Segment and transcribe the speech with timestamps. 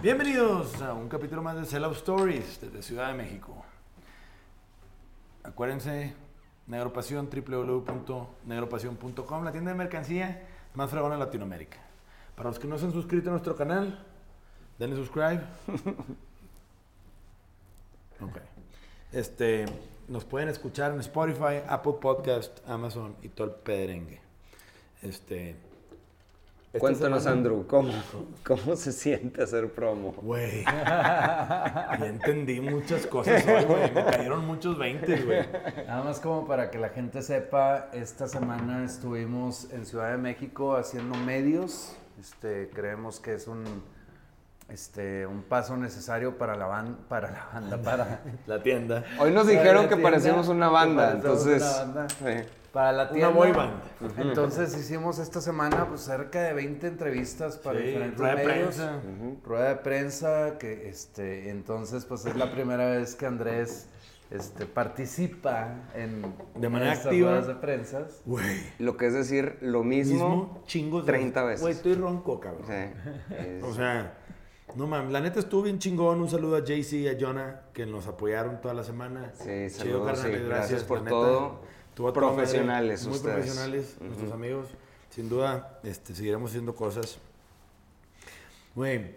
[0.00, 3.64] Bienvenidos a un capítulo más de Sellout Stories desde Ciudad de México.
[5.42, 6.14] Acuérdense,
[6.68, 11.78] Negropasión, www.negropasión.com, la tienda de mercancía más fregona de Latinoamérica.
[12.36, 14.06] Para los que no se han suscrito a nuestro canal,
[14.78, 15.42] denle subscribe.
[18.20, 18.36] Ok.
[19.12, 19.64] Este,
[20.08, 24.20] nos pueden escuchar en Spotify, Apple Podcast, Amazon y todo el pedrengue.
[25.02, 25.56] Este,
[26.78, 27.92] Cuéntanos, semana- Andrew, ¿cómo,
[28.46, 30.12] ¿cómo se siente hacer promo?
[30.22, 30.64] Güey.
[31.98, 33.92] Ya entendí muchas cosas hoy, güey.
[33.92, 35.46] Me cayeron muchos 20, güey.
[35.86, 40.76] Nada más como para que la gente sepa, esta semana estuvimos en Ciudad de México
[40.76, 41.96] haciendo medios.
[42.20, 43.64] Este, creemos que es un,
[44.68, 49.04] este, un paso necesario para la, ban- para la banda, para, La tienda.
[49.18, 51.62] Hoy nos dijeron que parecíamos una banda, parecemos entonces...
[51.62, 52.08] una banda.
[52.08, 52.48] sí.
[52.72, 53.28] Para la Una tienda.
[53.30, 53.80] boy band.
[54.18, 58.74] Entonces hicimos esta semana pues, cerca de 20 entrevistas para Sí, diferentes rueda de medios.
[58.76, 59.00] prensa.
[59.44, 63.88] Rueda de prensa, que este, entonces pues es la primera vez que Andrés
[64.30, 67.30] este, participa en De manera estas activa.
[67.30, 68.06] ruedas de prensa.
[68.26, 68.44] Güey.
[68.78, 71.60] Lo que es decir lo mismo, Mismo chingos de 30 veces.
[71.62, 72.64] Güey, estoy ronco, cabrón.
[72.66, 74.18] Sí, es- O sea,
[74.74, 75.10] no mames.
[75.12, 76.20] La neta estuvo bien chingón.
[76.20, 79.32] Un saludo a JC y a Jonah que nos apoyaron toda la semana.
[79.34, 81.10] Sí, Chido, saludos, sí, gracias por la neta.
[81.16, 81.60] todo.
[82.06, 82.36] A toda madre.
[82.36, 83.34] Profesionales Muy ustedes.
[83.34, 84.68] profesionales, nuestros amigos.
[85.10, 87.18] Sin duda, este, seguiremos haciendo cosas.
[88.74, 89.14] Güey,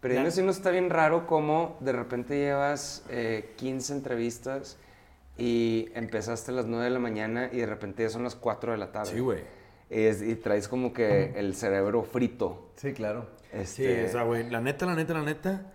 [0.00, 4.76] Pero dime si no está bien raro cómo de repente llevas eh, 15 entrevistas
[5.38, 8.72] y empezaste a las 9 de la mañana y de repente ya son las 4
[8.72, 9.12] de la tarde.
[9.12, 9.42] sí, güey.
[9.90, 12.70] Es- y traes como que el cerebro frito.
[12.76, 13.28] Sí, claro.
[13.64, 15.72] Sí, Este, o sea, güey, la neta, la neta, la neta,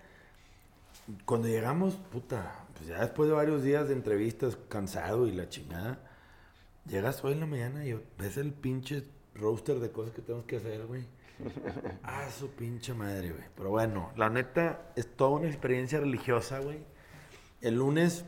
[1.26, 6.00] cuando llegamos, puta, pues ya después de varios días de entrevistas, cansado y la chingada,
[6.86, 9.04] llegas hoy en la mañana y ves el pinche
[9.36, 11.04] roster de cosas que tenemos que hacer, güey.
[12.04, 13.44] Ah, su pinche madre, güey.
[13.54, 16.80] Pero bueno, la neta, es toda una experiencia religiosa, güey.
[17.60, 18.24] El lunes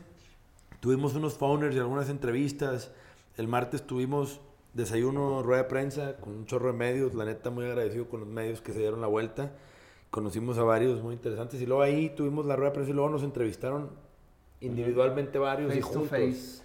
[0.80, 2.92] tuvimos unos phoners y algunas entrevistas.
[3.38, 4.42] El martes tuvimos
[4.74, 7.14] desayuno, rueda de prensa con un chorro de medios.
[7.14, 9.52] La neta, muy agradecido con los medios que se dieron la vuelta.
[10.10, 11.58] Conocimos a varios muy interesantes.
[11.62, 14.11] Y luego ahí tuvimos la rueda de prensa y luego nos entrevistaron
[14.62, 16.08] individualmente varios y Face to juntos.
[16.10, 16.62] face.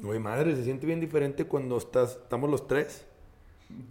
[0.00, 3.04] Güey, madre, se siente bien diferente cuando estás, estamos los tres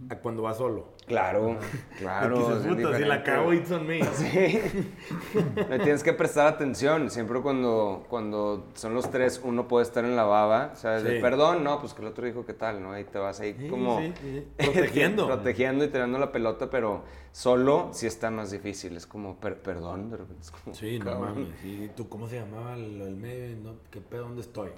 [0.08, 0.88] a cuando vas solo.
[1.06, 1.56] Claro,
[1.98, 2.56] claro.
[2.58, 4.02] Dices, puta, si la cago, it's on me.
[4.04, 4.60] Sí.
[5.70, 7.10] Le tienes que prestar atención.
[7.10, 10.74] Siempre cuando, cuando son los tres, uno puede estar en la baba.
[10.74, 11.02] ¿Sabes?
[11.04, 11.18] Sí.
[11.20, 12.92] Perdón, no, pues que el otro dijo qué tal, ¿no?
[12.92, 14.00] Ahí te vas ahí Sí, como.
[14.00, 14.46] sí, sí.
[14.64, 15.26] Protegiendo.
[15.26, 18.96] protegiendo y tirando la pelota, pero solo sí está más difícil.
[18.96, 20.74] Es como, per- perdón, de repente es como.
[20.74, 21.48] Sí, no mames.
[21.64, 23.56] ¿Y tú cómo se llamaba el, el medio?
[23.62, 24.22] No, ¿Qué pedo?
[24.24, 24.70] ¿Dónde estoy?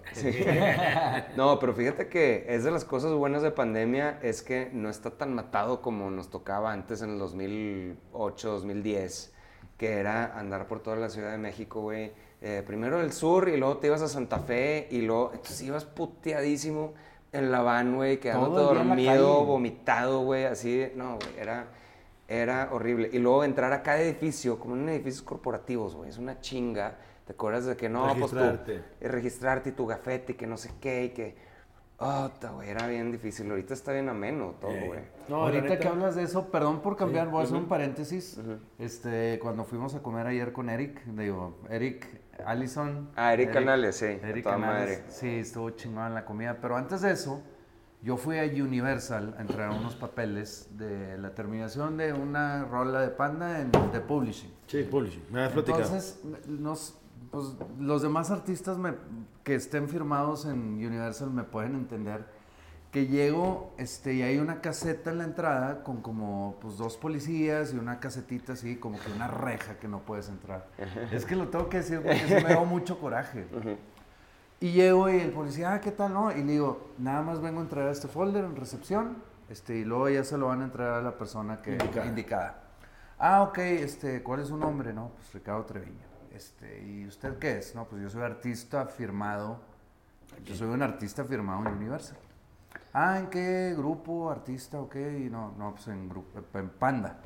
[1.36, 5.10] No, pero fíjate que es de las cosas buenas de pandemia es que no está
[5.10, 9.32] tan matado como nos tocaba antes en el 2008, 2010,
[9.78, 12.12] que era andar por toda la Ciudad de México, güey.
[12.40, 15.84] Eh, primero el sur y luego te ibas a Santa Fe y luego entonces ibas
[15.84, 16.94] puteadísimo
[17.32, 21.68] en la van, güey, quedándote dormido, vomitado, güey, así, no, güey, era,
[22.26, 23.10] era horrible.
[23.12, 26.98] Y luego entrar a cada edificio, como en edificios corporativos, güey, es una chinga.
[27.26, 28.82] ¿Te acuerdas de que no, pues tú, Registrarte.
[29.00, 31.47] y registrarte y tu gafete y que no sé qué y que...
[32.00, 33.50] Oh, ta, güey, era bien difícil.
[33.50, 35.00] Ahorita está bien ameno todo, Eh, güey.
[35.28, 37.66] No, Ahorita neta, que hablas de eso, perdón por cambiar, Sí, voy a hacer un
[37.66, 38.40] paréntesis.
[38.78, 42.06] Este, cuando fuimos a comer ayer con Eric, digo, Eric
[42.46, 43.10] Allison.
[43.16, 45.10] Ah, Eric Canales, sí, Eric toda Canales, madre.
[45.10, 46.58] Sí, estuvo chingón la comida.
[46.60, 47.42] Pero antes de eso,
[48.00, 53.08] yo fui a Universal a entregar unos papeles de la terminación de una rola de
[53.08, 54.52] panda en de publishing.
[54.68, 55.24] Sí, publishing.
[55.30, 55.82] Me habías platicado.
[55.82, 56.96] Entonces, nos,
[57.30, 58.94] pues, los demás artistas me-
[59.44, 62.24] que estén firmados en Universal me pueden entender
[62.90, 67.74] que llego este, y hay una caseta en la entrada con como pues, dos policías
[67.74, 70.66] y una casetita así, como que una reja que no puedes entrar.
[71.12, 73.46] es que lo tengo que decir porque sí me da mucho coraje.
[74.60, 76.12] Y llego y el policía, ah, ¿qué tal?
[76.12, 76.32] No?
[76.32, 79.18] Y le digo, nada más vengo a entregar este folder en recepción
[79.48, 82.06] este, y luego ya se lo van a entregar a la persona que Indicada.
[82.06, 82.62] indicada.
[83.20, 84.92] Ah, ok, este, ¿cuál es su nombre?
[84.92, 86.07] No, pues Ricardo Treviño.
[86.34, 87.74] Este, ¿y usted qué es?
[87.74, 89.60] No, pues yo soy artista firmado.
[90.44, 92.18] Yo soy un artista firmado en Universal.
[92.92, 95.18] Ah, ¿en qué grupo, artista o qué?
[95.26, 97.16] Y no, no, pues en grupo, en Panda.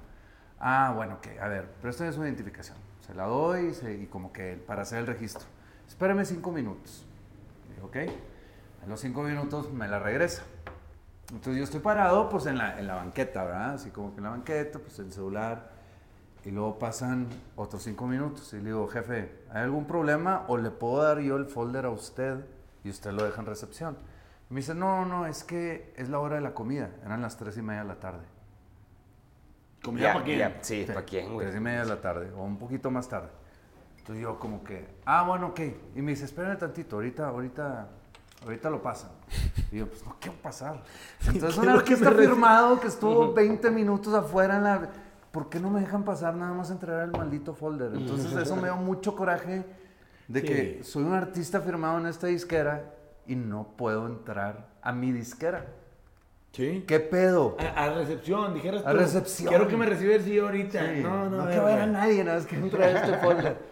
[0.61, 2.77] Ah, bueno, ok, a ver, préstame su identificación.
[3.07, 5.45] Se la doy y, se- y como que para hacer el registro.
[5.89, 7.05] Espérame cinco minutos.
[7.83, 7.97] Ok.
[8.85, 10.43] A los cinco minutos me la regresa.
[11.33, 13.75] Entonces yo estoy parado pues en la, en la banqueta, ¿verdad?
[13.75, 15.72] Así como que en la banqueta, pues el celular.
[16.45, 20.71] Y luego pasan otros cinco minutos y le digo, jefe, ¿hay algún problema o le
[20.71, 22.45] puedo dar yo el folder a usted
[22.83, 23.97] y usted lo deja en recepción?
[24.51, 27.37] Y me dice, no, no, es que es la hora de la comida, eran las
[27.37, 28.25] tres y media de la tarde.
[29.85, 30.39] ¿Comida Ya, para quién?
[30.39, 31.47] ya, sí, ¿para quién, güey?
[31.47, 33.29] Tres y media de la tarde, o un poquito más tarde.
[33.99, 35.61] Entonces yo como que, ah, bueno, ok.
[35.95, 37.89] Y me dice, espérame tantito, ahorita, ahorita,
[38.45, 39.11] ahorita lo pasan.
[39.71, 40.83] Y yo, pues no quiero pasar.
[41.27, 44.91] Entonces ¿Qué una vez que está firmado, que estuvo 20 minutos afuera en la...
[45.33, 47.93] ¿Por qué no me dejan pasar nada más a entregar el maldito folder?
[47.95, 49.65] Entonces eso me dio mucho coraje
[50.29, 50.47] de Sí.
[50.47, 52.85] que soy un artista firmado en esta disquera
[53.27, 55.67] y no puedo entrar a mi disquera.
[56.53, 56.85] Sí.
[56.87, 57.57] ¿Qué pedo?
[57.59, 59.49] A, a recepción, dijeras A tú, recepción.
[59.49, 60.95] Quiero que me recibes sí ahorita.
[60.95, 61.91] Sí, No, no, no a que vaya güey.
[61.93, 63.72] nadie, nada más que entrar a este folder.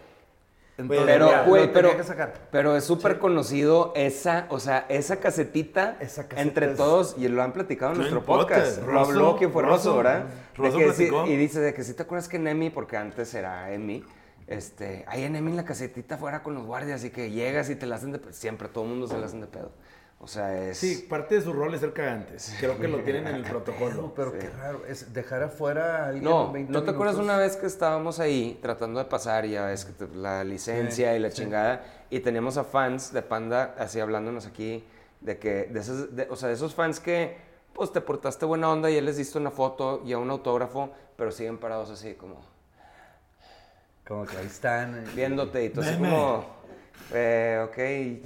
[0.81, 2.33] Entonces, Pero, ya, güey, pero, tenía que sacar.
[2.51, 7.41] pero es súper conocido esa, o sea, esa casetita, Esa entre es- todos, y lo
[7.43, 8.77] han platicado en en nuestro podcast.
[8.79, 8.87] podcast.
[8.93, 9.89] Lo habló, Rosso, ¿quién fue Rosso.
[9.89, 10.23] Rosso, verdad?
[10.25, 11.27] De Rosso que sí- platicó.
[11.27, 14.03] y dice de que si te acuerdas que en Emi, porque antes era Emi,
[14.47, 17.85] este, hay en Emi la casetita fuera con los guardias y que llegas y te
[17.85, 18.33] la hacen de pedo.
[18.33, 19.71] Siempre, todo el mundo se la hacen de pedo.
[20.23, 20.77] O sea, es...
[20.77, 22.55] Sí, parte de su rol es ser cagantes.
[22.59, 24.13] Creo que lo tienen en el protocolo.
[24.15, 27.55] pero qué raro, es dejar afuera a alguien No, 20 ¿no te acuerdas una vez
[27.57, 31.31] que estábamos ahí tratando de pasar y ya ves que te- la licencia y la
[31.31, 34.83] chingada y teníamos a fans de Panda así hablándonos aquí
[35.21, 37.37] de que, de esos, de- o sea, de esos fans que
[37.73, 40.91] pues te portaste buena onda y él les diste una foto y a un autógrafo,
[41.15, 42.35] pero siguen parados así como
[44.07, 44.99] Como que ahí están.
[44.99, 46.45] eh, viéndote y tú así como,
[47.13, 47.77] eh, ok,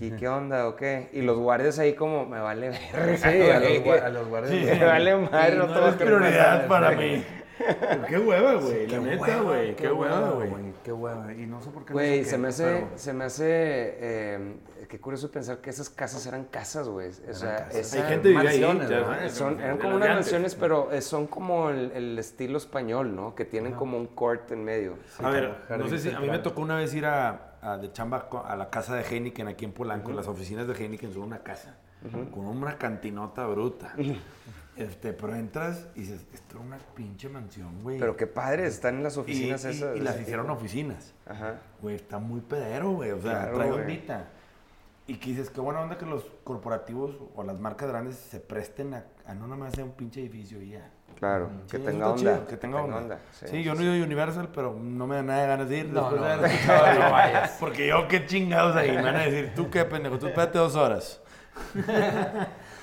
[0.04, 0.68] ¿y qué onda?
[0.68, 0.82] Ok.
[1.14, 3.18] Y los guardias ahí como, me vale ver.
[3.18, 4.80] Sí, a los, gua- a los guardias.
[4.80, 7.24] Me vale madre, Sí, no, no es prioridad para mí.
[8.10, 8.86] Qué hueva, güey.
[8.86, 9.76] La Qué neta, güey.
[9.78, 10.50] Qué hueva, güey.
[10.84, 11.34] Qué hueva.
[11.34, 11.94] Y no sé por qué.
[11.94, 14.56] Güey, se me hace, pero- se me hace, eh,
[14.90, 17.10] qué curioso pensar que esas casas eran casas, güey.
[17.30, 18.34] O sea, Hay gente ahí.
[18.36, 19.16] mansiones, ¿verdad?
[19.16, 20.26] sabes, son, eran como unas antes.
[20.26, 23.34] mansiones, pero eh, son como el, el estilo español, ¿no?
[23.36, 24.98] Que tienen como un court en medio.
[25.24, 27.92] A ver, no sé si a mí me tocó una vez ir a, a de
[27.92, 30.12] chamba a la casa de Heineken aquí en Polanco.
[30.12, 31.78] Las oficinas de Heineken son una casa
[32.32, 33.94] con una cantinota bruta.
[34.78, 37.98] Este, pero entras y dices, esto es una pinche mansión, güey.
[37.98, 39.96] Pero qué padre, están en las oficinas y- esas.
[39.96, 41.14] y las hicieron oficinas.
[41.26, 41.62] Ajá.
[41.82, 43.12] Güey, está muy pedero, güey.
[43.12, 44.28] O sea, Claro, trae ondita.
[45.08, 48.96] Y que dices, qué buena onda que los corporativos o las marcas grandes se presten
[48.96, 50.92] a, a no nada más sea un pinche edificio y ya.
[51.20, 52.18] Claro, que Sí, tenga onda.
[52.20, 53.20] chido, que tenga onda.
[53.32, 55.70] Sí, Sí, yo no he ido a Universal, pero no me da nada de ganas
[55.70, 55.86] de ir.
[55.94, 57.06] No, después de no, no.
[57.06, 57.58] No vayas.
[57.60, 58.92] Porque yo, qué chingados ahí.
[58.92, 61.22] Me van a decir, tú qué pendejo, tú espérate dos horas.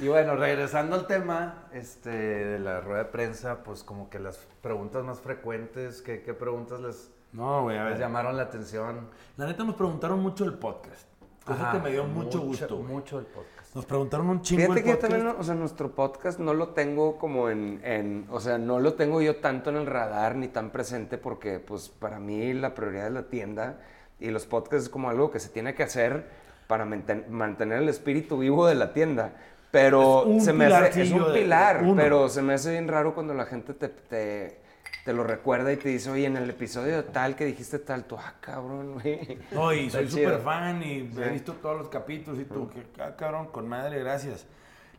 [0.00, 4.38] Y bueno, regresando al tema este, de la rueda de prensa, pues como que las
[4.60, 9.08] preguntas más frecuentes, ¿qué, qué preguntas les, No, a llamaron la atención?
[9.36, 11.06] La neta nos preguntaron mucho el podcast.
[11.44, 12.76] Cosa Ajá, que me dio mucho mucho- gusto.
[12.78, 13.61] Mucho el podcast.
[13.74, 16.52] Nos preguntaron un chingo Fíjate el que yo también, no- o sea, nuestro podcast no
[16.52, 20.36] lo tengo como en, en- o sea, no lo tengo yo tanto en el radar
[20.36, 23.78] ni tan presente porque, pues, para mí la prioridad es la tienda
[24.20, 26.26] y los podcasts es como algo que se tiene que hacer
[26.66, 29.32] para manten- mantener el espíritu vivo de la tienda.
[29.70, 33.14] Pero Es un se me hace, es un pilar, pero se me hace bien raro
[33.14, 34.60] cuando la gente te, te,
[35.04, 38.16] te lo recuerda y te dice, oye, en el episodio tal que dijiste tal, tú,
[38.16, 39.38] ah, cabrón, güey.
[39.52, 43.16] No, y soy súper fan y he visto todos los capítulos y tú, que ah,
[43.16, 44.46] cabrón, con madre, gracias.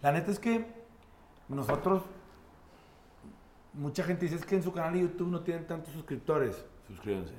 [0.01, 0.65] La neta es que
[1.47, 2.03] nosotros,
[3.73, 6.65] mucha gente dice es que en su canal de YouTube no tienen tantos suscriptores.
[6.87, 7.33] Suscríbanse.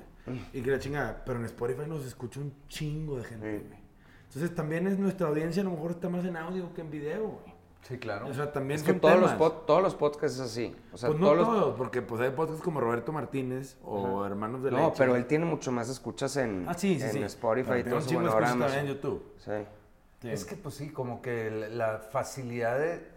[0.53, 4.39] Y que la chingada, pero en Spotify nos escucha un chingo de gente, Sí.
[4.39, 7.27] Entonces también es nuestra audiencia, a lo mejor está más en audio que en video,
[7.27, 7.54] güey.
[7.87, 8.27] Sí, claro.
[8.27, 10.75] O sea, también Es que son todos los, pod- todos los podcasts es así.
[10.91, 14.25] O sea, Pues no todos los todos, porque pues hay podcasts como Roberto Martínez o
[14.25, 14.93] Hermanos de No, Leche.
[14.97, 17.21] pero él tiene mucho más escuchas en, Ah, sí, sí, en sí.
[17.23, 18.13] Spotify Pero y todo eso.
[18.15, 19.23] Bueno, también en YouTube.
[19.37, 19.51] Sí.
[20.21, 20.29] Sí.
[20.31, 23.07] Es que, pues sí, como que la, la facilidad de,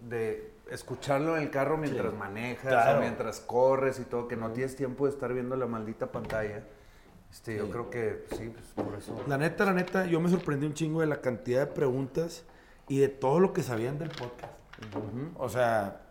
[0.00, 2.18] de escucharlo en el carro mientras Sí.
[2.18, 2.98] manejas, Claro.
[2.98, 6.64] o mientras corres y todo, que no tienes tiempo de estar viendo la maldita pantalla.
[7.30, 9.22] Este, Yo creo que sí, pues por eso.
[9.28, 12.44] La neta, la neta, yo me sorprendí un chingo de la cantidad de preguntas
[12.88, 14.52] y de todo lo que sabían del podcast.
[15.36, 16.02] O sea,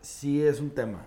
[0.00, 1.06] sí es un tema.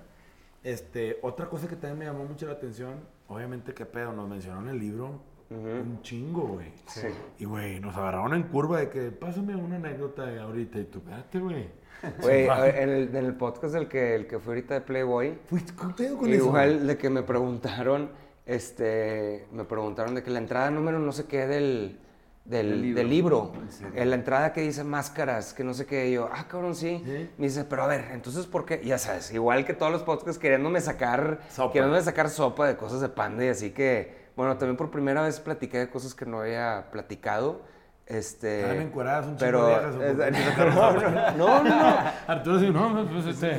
[0.64, 4.70] Este, otra cosa que también me llamó mucho la atención, obviamente, qué pedo, nos mencionaron
[4.70, 6.74] el libro un chingo, güey.
[6.88, 7.08] Sí.
[7.40, 10.80] Y, güey, nos agarraron en curva de que, pásame una anécdota de ahorita.
[10.80, 11.88] Y tú, espérate, güey.
[12.22, 15.74] Güey, en el, en el podcast del que, el que fue ahorita de Playboy, Fuiste,
[15.74, 16.46] ¿qué pedo con eso?
[16.46, 18.12] igual de que me preguntaron,
[18.46, 21.98] este, me preguntaron de que la entrada número no sé qué del,
[22.48, 23.52] del, del libro,
[23.94, 27.02] en la entrada que dice máscaras, que no sé qué, yo, ah, cabrón, sí.
[27.04, 27.30] Sí.
[27.38, 28.82] Me dice, pero a ver, entonces, ¿por qué?
[28.86, 31.74] Ya sabes, igual que todos los podcasts queriéndome sacar, Sopa.
[31.74, 35.40] queriéndome sacar sopa de cosas de panda y así que, bueno, también por primera vez
[35.42, 37.62] platiqué de cosas que no había platicado.
[38.06, 42.12] Este, encueradas un pero, de viejas, ¿o por qué te sacaron no, no, no, no.
[42.28, 43.58] Arturo sí, no, pues este...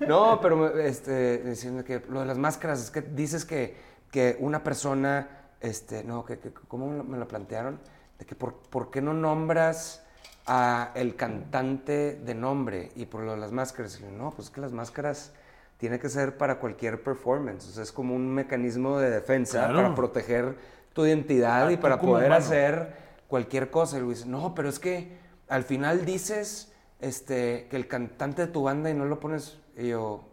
[0.08, 3.76] No, pero este, diciendo que lo de las máscaras, es que dices que,
[4.10, 5.28] que una persona,
[5.60, 7.80] este, no, que, que- ¿cómo me lo, plantearon?
[8.18, 10.02] De que por, por qué no nombras
[10.46, 13.98] a el cantante de nombre y por lo de las máscaras.
[13.98, 15.32] Y yo, no, pues es que las máscaras
[15.78, 17.68] tiene que ser para cualquier performance.
[17.68, 19.76] O sea, es como un mecanismo de defensa Claro.
[19.76, 20.56] para proteger
[20.92, 22.36] tu identidad Ah, y para poder humano.
[22.36, 22.94] hacer
[23.28, 23.98] cualquier cosa.
[23.98, 28.62] Y dice, no, pero es que al final dices este, que el cantante de tu
[28.62, 29.58] banda y no lo pones.
[29.76, 30.24] Y yo,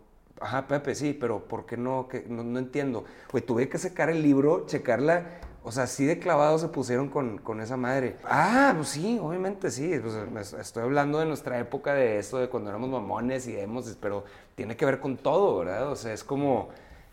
[0.44, 2.08] ajá, Pepe, sí, pero ¿por qué no?
[2.08, 3.06] Que, no, no entiendo.
[3.32, 5.26] Pues tuve que sacar el libro, checarla.
[5.66, 8.18] O sea, así de clavados se pusieron con, con esa madre.
[8.26, 9.98] Ah, pues sí, obviamente sí.
[10.34, 14.26] Pues, estoy hablando de nuestra época, de esto, de cuando éramos mamones y demos, pero
[14.56, 15.90] tiene que ver con todo, ¿verdad?
[15.90, 16.68] O sea, es como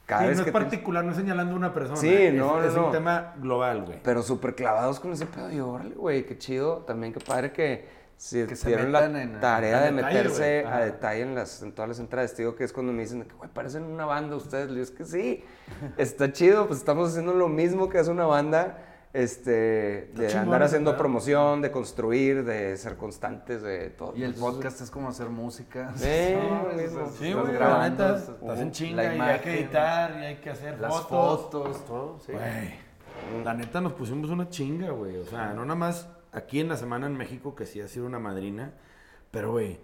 [0.04, 1.96] cada Sí, vez no que es particular, no es señalando a una persona.
[1.96, 2.86] Sí, es, no, no, es no.
[2.86, 4.00] un tema global, güey.
[4.02, 5.52] Pero súper clavados con ese pedo.
[5.52, 6.78] Y órale, güey, qué chido.
[6.78, 10.66] También qué padre que se Que se dieron la en- tarea al de detalle, meterse
[10.66, 12.34] a detalle en, las, en todas las entradas.
[12.34, 14.66] Te digo que es cuando me dicen, que, güey, parecen una banda ustedes.
[14.66, 15.42] Le digo, es que sí,
[15.96, 16.66] está chido.
[16.66, 18.84] Pues estamos haciendo lo mismo que hace una banda.
[19.14, 20.98] Este, de chingón andar haciendo pedo.
[20.98, 24.12] promoción, de construir, de ser constantes, de todo.
[24.14, 25.92] Y el Entonces, podcast es como hacer música.
[25.96, 26.04] Sí,
[27.18, 30.50] Sí, güey, la neta, estás- en la chinga y hay que editar y hay que
[30.50, 31.40] hacer Las fotos.
[31.40, 32.32] fotos, todo, sí.
[32.32, 35.16] Güey, la neta nos pusimos una chinga, güey.
[35.16, 38.06] O sea, no nada más aquí en la semana en México, que sí ha sido
[38.06, 38.72] una madrina,
[39.30, 39.78] pero, güey,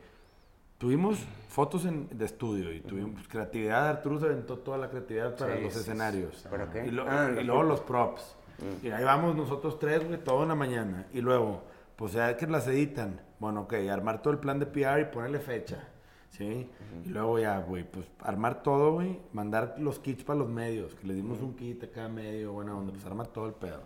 [0.79, 3.89] tuvimos fotos en- de estudio y tuvimos creatividad.
[3.89, 5.85] Arturo se aventó toda la creatividad para Sí, los sí, sí.
[5.91, 6.47] escenarios.
[6.51, 6.87] ¿Para qué?
[6.87, 8.37] Y, lo- Ah, y luego los props.
[8.83, 11.07] Y ahí vamos nosotros tres, güey, todo en la mañana.
[11.13, 11.63] Y luego,
[11.97, 15.39] pues ya que las editan, bueno, ok, armar todo el plan de PR y ponerle
[15.41, 15.89] fecha.
[16.31, 16.69] ¿Sí?
[17.05, 21.07] Y luego ya, güey, pues armar todo, güey, mandar los kits para los medios, que
[21.07, 23.81] les dimos un kit a cada medio, bueno, donde pues arma todo el pedo.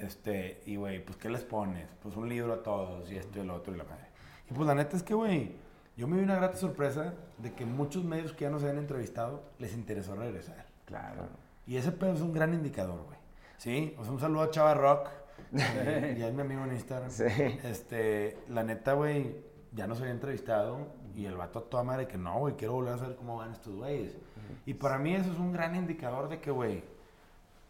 [0.00, 1.88] Este, y güey, pues ¿qué les pones?
[2.02, 4.06] Pues un libro a todos y esto y el otro y la madre.
[4.50, 5.52] Y pues la neta es que, güey,
[5.96, 9.42] yo me vi una grata sorpresa de que muchos medios que ya nos habían entrevistado
[9.58, 10.66] les interesó regresar.
[10.86, 11.28] Claro.
[11.66, 13.18] Y ese pedo es un gran indicador, güey.
[13.58, 15.08] Sí, o sea, un saludo a Chava Rock.
[15.52, 17.10] eh, ya es mi amigo en Instagram.
[17.10, 17.24] Sí.
[17.64, 19.36] Este, la neta, güey,
[19.72, 22.94] ya nos había entrevistado y el vato a toda madre que no, güey, quiero volver
[22.94, 24.16] a saber cómo van estos güeyes.
[24.66, 26.82] Y para mí eso es un gran indicador de que, güey,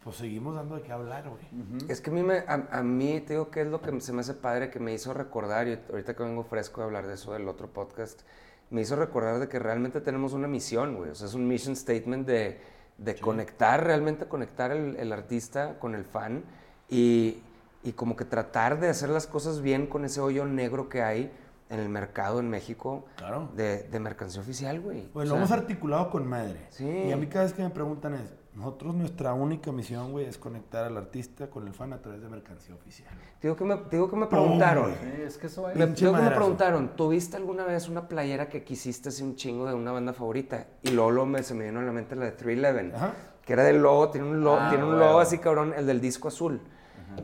[0.05, 1.43] pues seguimos dando de qué hablar, güey.
[1.91, 4.13] Es que a mí, me, a, a mí te digo que es lo que se
[4.13, 7.15] me hace padre, que me hizo recordar, y ahorita que vengo fresco de hablar de
[7.15, 8.23] eso del otro podcast,
[8.71, 11.11] me hizo recordar de que realmente tenemos una misión, güey.
[11.11, 12.59] O sea, es un mission statement de,
[12.99, 16.45] de conectar, realmente conectar el, el artista con el fan
[16.89, 17.43] y,
[17.83, 21.31] y como que tratar de hacer las cosas bien con ese hoyo negro que hay
[21.69, 23.49] en el mercado en México Claro.
[23.55, 25.09] de, de mercancía oficial, güey.
[25.13, 26.67] Pues O lo hemos articulado con madre.
[26.71, 26.85] Sí.
[26.89, 30.37] Y a mí cada vez que me preguntan es, nosotros nuestra única misión, güey, es
[30.37, 33.09] conectar al artista con el fan a través de mercancía oficial.
[33.41, 34.93] te digo que me, te digo que me preguntaron.
[35.01, 35.77] Sí, es que eso es.
[35.77, 36.41] Me, Pinche luego me madrazo.
[36.41, 40.67] preguntaron, ¿tuviste alguna vez una playera que quisiste hacer un chingo de una banda favorita?
[40.83, 43.13] Y luego, luego me, se me vino a la mente la de 311, Ajá.
[43.45, 46.01] que era del logo, tiene un logo, Ah, tiene un logo así cabrón, el del
[46.01, 46.61] disco azul.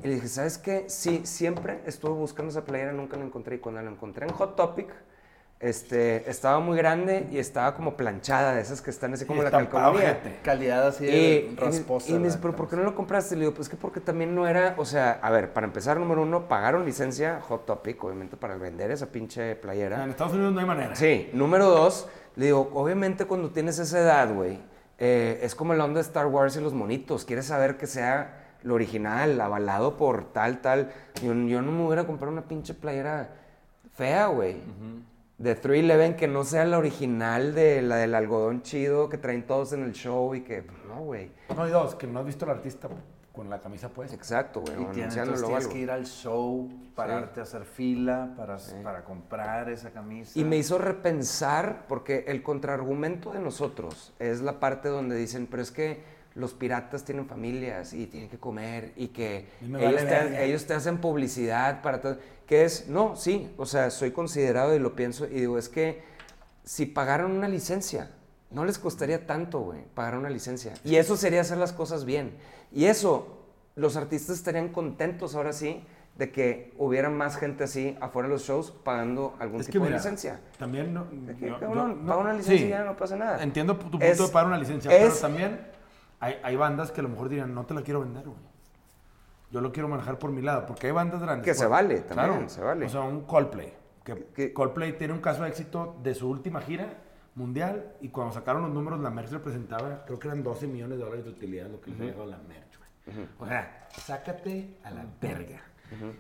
[0.03, 0.85] Y le dije, ¿sabes qué?
[0.89, 3.57] Sí, siempre estuve buscando esa playera, nunca la encontré.
[3.57, 4.89] Y cuando la encontré en Hot Topic,
[5.59, 9.49] este, estaba muy grande y estaba como planchada, de esas que están así como la
[9.49, 10.41] estampado, calcomanía.
[10.43, 12.11] Calidad así Y, de y- rasposa.
[12.11, 12.39] y me dice.
[12.43, 13.35] ¿pero por qué no lo compraste?
[13.37, 16.23] Le digo, pues que porque también no era, o sea, a ver, para empezar, número
[16.23, 20.07] uno, pagaron licencia Hot Topic, obviamente, para vender esa pinche En playera.
[20.07, 20.95] Estados Unidos no hay manera.
[20.95, 24.59] Sí, número dos, le digo, obviamente cuando tienes esa edad, güey,
[24.99, 28.43] eh, es como el onda de Star Wars y los monitos, quieres saber que sea
[28.63, 30.93] lo original, avalado por tal, tal.
[31.23, 33.31] Yo, yo no me hubiera comprado una pinche playera
[33.95, 34.57] fea, güey.
[35.39, 39.73] De 311 que no sea la original de la del algodón chido que traen todos
[39.75, 41.31] en el show y que, pues, no, güey.
[41.55, 42.89] No, y dos, que no has visto al artista
[43.37, 44.17] con la camisa puesta.
[44.17, 44.81] Exacto, güey.
[44.81, 45.69] Y o tienes, tienes algo.
[45.69, 50.39] que ir al show, pararte a hacer fila para, para comprar esa camisa.
[50.39, 55.63] Y me hizo repensar, porque el contraargumento de nosotros es la parte donde dicen, pero
[55.63, 60.05] es que los piratas tienen familias y tienen que comer y que ellos, vale te,
[60.05, 60.41] verga.
[60.43, 62.19] ellos te hacen publicidad para todo.
[62.47, 66.03] Que es, no, sí, o sea, soy considerado y lo pienso y digo, es que
[66.63, 68.11] si pagaran una licencia,
[68.51, 70.75] no les costaría tanto, güey, pagar una licencia.
[70.85, 72.37] Y eso sería hacer las cosas bien.
[72.71, 73.43] Y eso,
[73.75, 75.83] los artistas estarían contentos ahora sí
[76.17, 79.85] de que hubiera más gente así afuera de los shows pagando algún Es que tipo
[79.85, 80.41] mira, de licencia.
[80.59, 81.09] también no...
[81.11, 83.43] Que, no- paga una licencia sí, y ya no pasa nada.
[83.43, 85.61] Entiendo tu punto Es- de pagar una licencia, pero también
[86.21, 88.39] hay, hay bandas que a lo mejor dirían, no te la quiero vender, güey.
[89.51, 91.45] Yo lo quiero manejar por mi lado, porque hay bandas grandes.
[91.47, 92.87] Que se vale, también, se vale.
[92.87, 93.73] O sea, un Coldplay.
[94.05, 96.89] Que, Que- Coldplay tiene un caso de éxito de su última gira
[97.37, 101.05] mundial y cuando sacaron los números, la merch representaba, creo que eran 12 millones de
[101.05, 103.27] dólares de utilidad lo que les había dado la merch, güey.
[103.39, 105.61] O sea, sácate a la verga.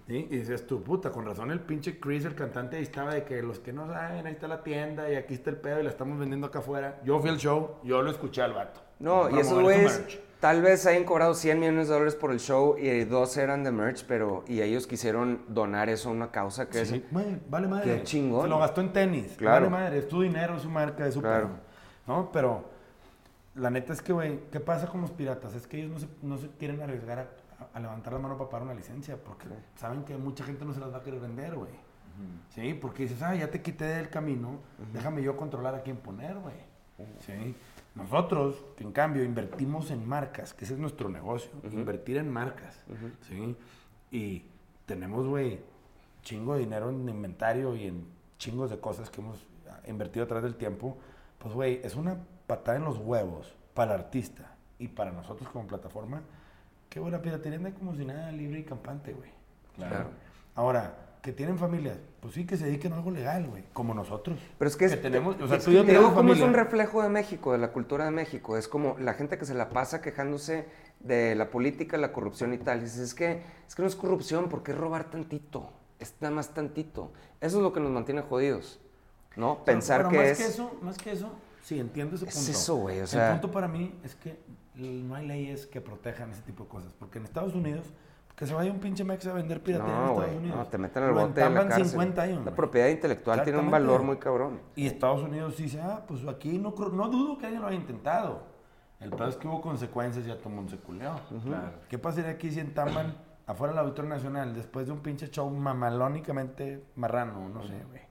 [0.06, 0.28] ¿Sí?
[0.30, 3.42] Y dices tú, puta, con razón el pinche Chris, el cantante, ahí estaba de que
[3.42, 5.90] los que no saben, ahí está la tienda y aquí está el pedo y la
[5.90, 7.00] estamos vendiendo acá afuera.
[7.02, 8.80] Yo fui al show, yo lo escuché al vato.
[8.98, 12.76] No, y esos güeyes tal vez hayan cobrado 100 millones de dólares por el show
[12.78, 16.84] y dos eran de merch, pero y ellos quisieron donar eso a una causa que
[16.84, 17.12] Sí, es...
[17.12, 17.98] güey, vale madre.
[17.98, 18.42] Qué chingón.
[18.42, 19.34] Se lo gastó en tenis.
[19.36, 19.66] Claro.
[19.70, 21.50] Vale madre, es tu dinero, es su marca, es su Claro.
[22.06, 22.30] ¿No?
[22.32, 22.64] Pero
[23.54, 25.54] la neta es que, güey, ¿qué pasa con los piratas?
[25.54, 27.28] Es que ellos no se, no se quieren arriesgar a,
[27.76, 30.80] a levantar la mano para pagar una licencia porque saben que mucha gente no se
[30.80, 31.72] las va a querer vender, güey.
[32.54, 34.60] Sí, porque dices, ah, ya te quité del camino,
[34.94, 36.54] déjame yo controlar a quién poner, güey.
[37.20, 37.54] Sí.
[37.96, 42.78] Nosotros, en cambio, invertimos en marcas, que ese es nuestro negocio, invertir en marcas,
[43.22, 43.56] ¿sí?
[44.10, 44.44] Y
[44.84, 45.60] tenemos, güey,
[46.22, 48.06] chingo de dinero en inventario y en
[48.38, 49.46] chingos de cosas que hemos
[49.86, 50.98] invertido a través del tiempo.
[51.38, 55.66] Pues, güey, es una patada en los huevos para el artista y para nosotros como
[55.66, 56.20] plataforma.
[56.90, 59.30] Qué buena piratería anda como si nada libre y campante, güey.
[59.74, 60.10] Claro.
[60.54, 64.38] Ahora, que tienen familias, pues sí, que se dediquen a algo legal, güey, como nosotros.
[64.58, 66.32] Pero es que, es, tenemos, o es sea, que tú y yo te digo como
[66.32, 68.56] es un reflejo de México, de la cultura de México.
[68.56, 70.66] Es como la gente que se la pasa quejándose
[71.00, 72.78] de la política, la corrupción y tal.
[72.78, 75.68] Y dices, es que, es que no es corrupción, porque es robar tantito.
[75.98, 77.10] Es nada más tantito.
[77.40, 78.78] Eso es lo que nos mantiene jodidos.
[79.34, 79.64] ¿No?
[79.64, 80.38] Pensar Pero que más es.
[80.38, 81.30] que eso, más que eso,
[81.62, 82.50] sí, entiendo ese Es punto.
[82.52, 84.38] eso, güey, o sea- El punto para mí es que
[84.76, 86.94] no hay leyes que protejan ese tipo de cosas.
[86.98, 87.92] Porque en Estados Unidos,
[88.36, 90.36] que se vaya un pinche mex a vender piratería en Estados.
[90.36, 90.56] Unidos.
[90.58, 91.88] No, te meten al bote de la entamban cárcel.
[91.88, 92.44] 50 años.
[92.44, 94.60] La propiedad intelectual tiene un valor muy cabrón.
[94.76, 98.42] Y Estados Unidos dice, ah, pues aquí no, dudo que alguien lo haya intentado.
[99.00, 101.18] El peor es que hubo consecuencias y a todo mundo se culeó.
[101.44, 101.72] Claro.
[101.88, 103.16] ¿Qué pasaría aquí si entamban
[103.46, 107.48] afuera del Auditorio Nacional después de un pinche show mamalónicamente marrano?
[107.48, 108.02] No sé, güey.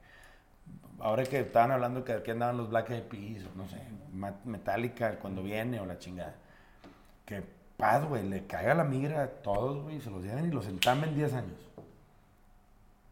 [1.00, 3.80] Ahora que estaban hablando que aquí andaban los Black Eyed Peas, no sé,
[4.46, 6.36] Metallica cuando viene o la chingada.
[7.26, 7.44] Que
[7.78, 11.16] paz, güey, le caiga la migra a todos, güey, se los lleven y los entamen
[11.16, 11.70] 10 años.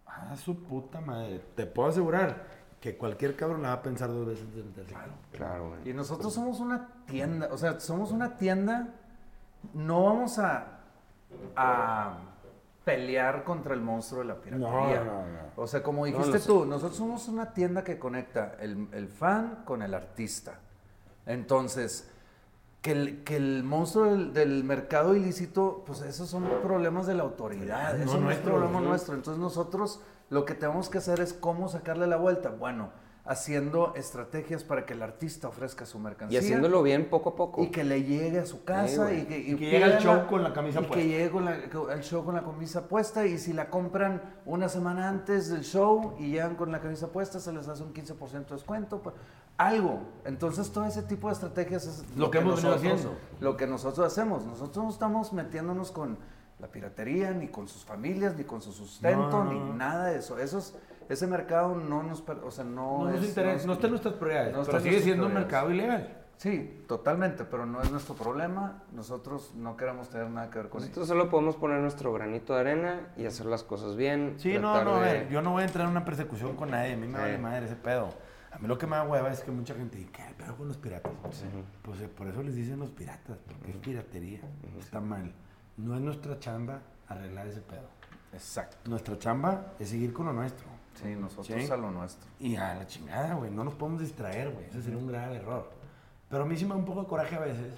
[0.06, 1.42] Ah, su puta madre.
[1.56, 2.46] Te puedo asegurar
[2.80, 4.96] que cualquier cabrón la va a pensar dos veces antes de meterse.
[5.32, 5.90] Claro, güey.
[5.90, 8.90] Y nosotros somos una tienda, o sea, somos una tienda,
[9.74, 10.80] no vamos a,
[11.56, 12.18] a
[12.84, 15.04] pelear contra el monstruo de la piratería.
[15.04, 15.40] No, no, no.
[15.56, 16.48] O sea, como dijiste no sé.
[16.48, 20.60] tú, nosotros somos una tienda que conecta el, el fan con el artista.
[21.26, 22.13] Entonces,
[22.84, 27.24] que el, que el monstruo del, del mercado ilícito, pues esos son problemas de la
[27.24, 29.16] autoridad, No eso no, es problema nuestro.
[29.16, 32.50] Entonces nosotros lo que tenemos que hacer es cómo sacarle la vuelta.
[32.50, 32.92] Bueno,
[33.26, 36.40] haciendo estrategias para que el artista ofrezca su Y mercancía.
[36.40, 37.64] haciéndolo bien poco a poco.
[37.64, 40.44] Y que le llegue a su casa y que, Y que llegue al show con
[40.44, 40.96] la camisa y puesta.
[41.02, 44.22] que llegue con la- con- al show con la camisa puesta y si la compran
[44.46, 47.94] una semana antes del show y llegan con la camisa puesta se les hace un
[47.94, 49.02] 15% de descuento.
[49.58, 50.02] Algo.
[50.26, 53.18] Entonces todo ese tipo de estrategias es Lo que hemos venido nosotros- haciendo.
[53.40, 54.46] Lo que nosotros hacemos.
[54.46, 56.18] Nosotros no estamos metiéndonos con
[56.60, 59.74] la piratería, ni con sus familias, ni con su sustento, No, no, ni no.
[59.76, 60.38] nada de eso.
[60.40, 60.76] Esos,
[61.10, 62.24] ese mercado no nos...
[62.44, 65.02] O sea, no, No, nos es- interesa, es- no está en nuestras prioridades, pero sigue
[65.02, 66.20] siendo un mercado ilegal.
[66.38, 68.84] Sí, totalmente, pero no es nuestro problema.
[68.92, 71.14] Nosotros no queremos tener nada que ver con Nosotros eso.
[71.14, 74.36] solo podemos poner nuestro granito de arena y hacer las cosas bien.
[74.38, 76.72] Sí, no, no, a de- ver, yo no voy a entrar en una persecución con
[76.72, 77.22] nadie, a mí me Sí.
[77.22, 78.10] vale madre ese pedo.
[78.54, 80.68] A mí lo que me da hueva es que mucha gente dice, ¿qué pedo con
[80.68, 81.12] los piratas?
[81.82, 84.42] Pues eh, por eso les dicen los piratas, porque es piratería,
[84.80, 85.34] está mal.
[85.78, 87.88] No es nuestra chamba arreglar ese pedo.
[88.32, 88.78] Exacto.
[88.90, 90.68] Nuestra chamba es seguir con lo nuestro.
[91.02, 91.72] Sí, nosotros Sí.
[91.72, 92.30] a lo nuestro.
[92.40, 95.72] Y a la chingada, güey, no nos podemos distraer, güey, ese sería un grave error.
[96.30, 97.74] Pero a mí sí me da un poco de coraje a veces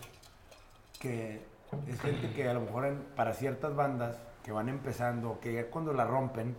[0.99, 1.45] que
[1.87, 5.69] es gente que a lo mejor en- para ciertas bandas que van empezando, que ya
[5.69, 6.55] cuando la rompen,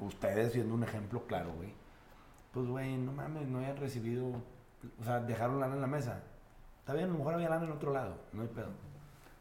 [0.00, 1.72] ustedes siendo un ejemplo claro, güey,
[2.52, 4.26] pues, güey, no mames, no hayan recibido,
[5.00, 6.20] o sea, dejaron lana en la mesa.
[6.80, 8.68] Está bien, a lo mejor había lana en otro lado, no hay pedo.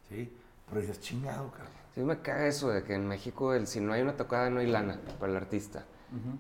[0.09, 0.31] ¿Sí?
[0.69, 1.67] Pero dices, chingado, cabrón.
[1.93, 4.59] Sí, me caga eso de que en México el, si no hay una tocada no
[4.61, 5.83] hay lana para el artista.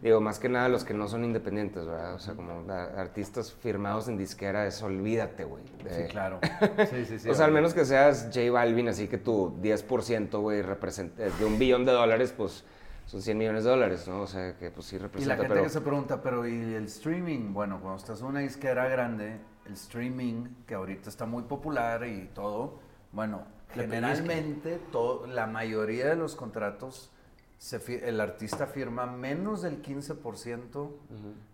[0.01, 2.15] Digo, más que nada los que no son independientes, ¿verdad?
[2.15, 5.63] O sea, como artistas firmados en disquera, eso olvídate, güey.
[5.81, 6.39] de- Sí, claro.
[6.89, 7.29] Sí, sí, sí.
[7.29, 11.57] o sea, al menos que seas J Balvin, así que tu 10%, güey, de un
[11.57, 12.65] billón de dólares, pues
[13.11, 14.21] son 100 millones de dólares, ¿no?
[14.21, 15.63] O sea, que pues sí Y la representa, gente pero...
[15.63, 17.51] que se pregunta, pero ¿y el streaming?
[17.51, 22.29] Bueno, cuando estás en una disquera grande, el streaming, que ahorita está muy popular y
[22.33, 22.79] todo,
[23.11, 23.43] bueno,
[23.73, 27.11] generalmente todo, la mayoría de los contratos,
[27.61, 30.89] se el artista firma menos del 15%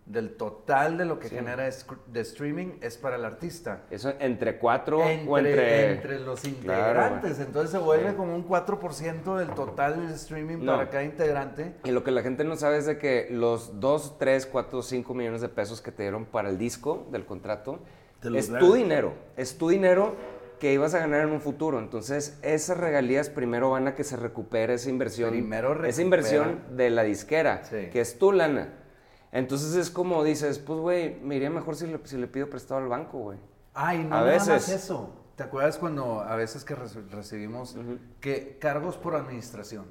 [0.06, 1.34] del total de lo que Sí.
[1.34, 3.82] genera de streaming es para el artista.
[3.90, 5.92] Eso entre cuatro Entre, o entre...
[5.92, 8.16] entre los integrantes, entonces se vuelve Sí.
[8.16, 10.78] como un 4% del total del streaming No.
[10.78, 11.74] para cada integrante.
[11.84, 15.12] Y lo que la gente no sabe es de que los 2, 3, 4, 5
[15.12, 17.80] millones de pesos que te dieron para el disco del contrato
[18.34, 19.12] es tu dinero.
[19.36, 20.16] Es tu dinero
[20.58, 21.78] que ibas a ganar en un futuro.
[21.78, 25.30] Entonces, esas regalías primero van a que se recupere esa inversión.
[25.30, 26.02] Primero esa recupera.
[26.02, 27.88] inversión de la disquera, Sí.
[27.92, 28.74] que es tu lana.
[29.32, 32.80] Entonces es como dices, pues güey, me iría mejor si le, si le pido prestado
[32.80, 33.38] al banco, güey.
[33.74, 34.74] Ay, no A nada más veces.
[34.84, 35.14] eso.
[35.36, 37.76] ¿Te acuerdas cuando a veces que reci- recibimos
[38.20, 39.84] que cargos por administración?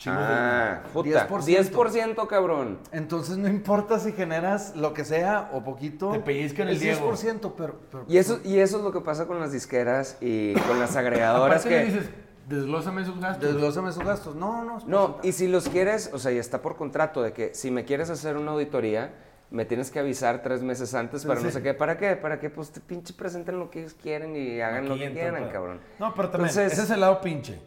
[0.00, 1.28] Chingos de Ah, puta.
[1.28, 1.44] 10%.
[1.46, 2.78] 10%, cabrón.
[2.90, 6.10] Entonces no importa si generas lo que sea o poquito.
[6.12, 7.12] Te pellizcan el Diego.
[7.12, 10.54] 10%, pero, pero- Y eso, y eso es lo que pasa con las disqueras y
[10.54, 11.92] con las agregadoras Aparte le que...
[11.92, 12.10] dices,
[12.48, 13.44] desglósame esos gastos.
[13.52, 14.34] Desglósame sus gastos.
[14.34, 14.78] No, no.
[14.78, 17.70] es No, y si los quieres, o sea, ya está por contrato de que si
[17.70, 19.12] me quieres hacer una auditoría,
[19.50, 21.74] me tienes que avisar tres meses antes para no sé qué.
[21.74, 22.16] ¿Para qué?
[22.16, 25.48] Para que pues te pinche presenten lo que ellos quieren y hagan lo que quieran,
[25.50, 25.80] cabrón.
[25.98, 27.60] No, pero también, Entonces- ese es el lado pinche.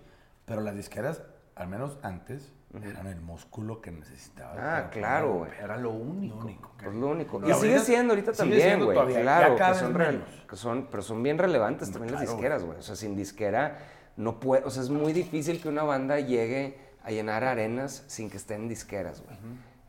[0.45, 1.21] Pero las disqueras,
[1.55, 4.55] al menos antes, eran el músculo que necesitaba.
[4.57, 5.51] Ah, claro, güey.
[5.61, 6.35] Era lo único.
[6.37, 6.71] Lo único.
[6.81, 7.41] Pues lo único.
[7.47, 8.97] Y Y, sigue siendo ahorita también, güey.
[9.21, 12.79] Claro, que son, que son, pero son bien relevantes también las disqueras, güey.
[12.79, 13.77] O sea, sin disquera
[14.15, 18.29] no puede, o sea, es muy difícil que una banda llegue a llenar arenas sin
[18.29, 19.37] que estén disqueras, güey.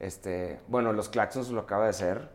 [0.00, 2.29] Este, bueno, los Claxons lo acaba de hacer,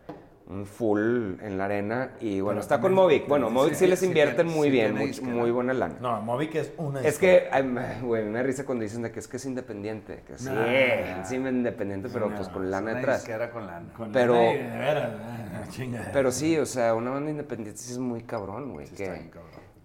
[0.65, 3.27] full en la arena y bueno, Pero está con Movic.
[3.27, 5.95] Bueno, Movic sí, sí, les invierten muy sí bien, muy, buena lana.
[6.01, 7.47] No, Movic es una Es que,
[8.01, 10.23] güey, me risa cuando dicen de que es que es independiente.
[10.25, 11.23] Que sí, Nah.
[11.23, 13.27] sí, independiente, pero pues con lana una detrás.
[13.53, 13.93] con lana.
[13.95, 15.35] Con pero- la- de veras, ah.
[16.13, 18.87] Pero sí, o sea, una banda independiente sí es muy cabrón, güey.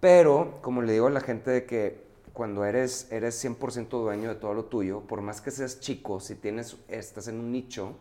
[0.00, 4.34] Pero, como le digo a la gente de que cuando eres, eres 100% dueño de
[4.34, 7.96] todo lo tuyo, por más que seas chico, si tienes, estás en un nicho,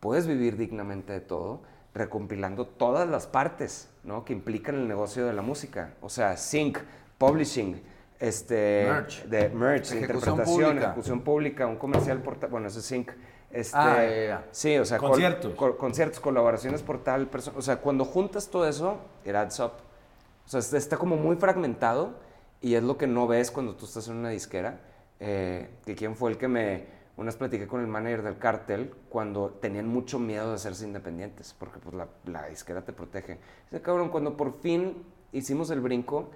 [0.00, 1.62] puedes vivir dignamente de todo,
[1.94, 4.24] recompilando todas las partes, ¿no?
[4.24, 5.94] Que implican el negocio de la música.
[6.00, 6.78] O sea, sync,
[7.18, 7.80] publishing,
[8.18, 8.86] este...
[8.88, 9.24] Merch.
[9.24, 10.86] De merch, Ejecución interpretación, pública.
[10.86, 13.10] ejecución pública, un comercial portal, bueno, eso es sync.
[13.50, 14.44] Este, Ah, ya, ya.
[14.50, 15.54] Sí, o sea, col- Conciertos.
[15.54, 17.56] col- conciertos, colaboraciones por tal persona.
[17.56, 19.72] O sea, cuando juntas todo eso, it adds up.
[20.44, 22.14] O sea, está- está como muy fragmentado
[22.60, 24.80] y es lo que no ves cuando tú estás en una disquera.
[25.20, 26.86] Eh, que quién fue el que me...
[27.16, 31.78] Unas platiqué con el manager del cartel cuando tenían mucho miedo de hacerse independientes, porque
[31.78, 33.38] pues la, la disquera te protege.
[33.70, 36.30] Dice, cabrón, cuando por fin hicimos el brinco,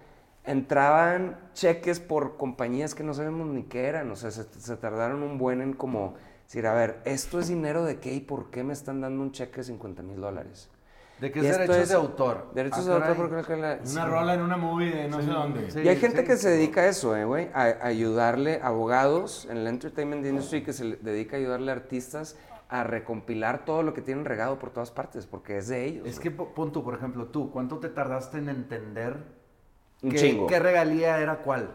[0.45, 4.11] entraban cheques por compañías que no sabemos ni qué eran.
[4.11, 6.15] O sea, se, se tardaron un buen en como
[6.45, 9.33] decir, a ver, ¿esto es dinero de qué y por qué me están dando un
[9.33, 10.71] cheque de 50 mil dólares?
[11.21, 12.51] ¿De qué es derechos es de autor?
[12.55, 15.71] Derechos Ah, de autor porque la- Una rola en una movie de no sé dónde.
[15.71, 15.81] sí.
[15.81, 16.43] y hay gente que sí.
[16.43, 20.73] se dedica a eso, eh, güey, a, a ayudarle, abogados en la entertainment industry que
[20.73, 22.37] se dedica a ayudarle a artistas
[22.69, 26.07] a recompilar todo lo que tienen regado por todas partes, porque es de ellos.
[26.07, 26.23] Es güey.
[26.25, 29.17] que po- pon tú, por ejemplo, tú, ¿cuánto te tardaste en entender
[30.03, 30.47] un qué, chingo.
[30.47, 31.71] qué regalía era cuál?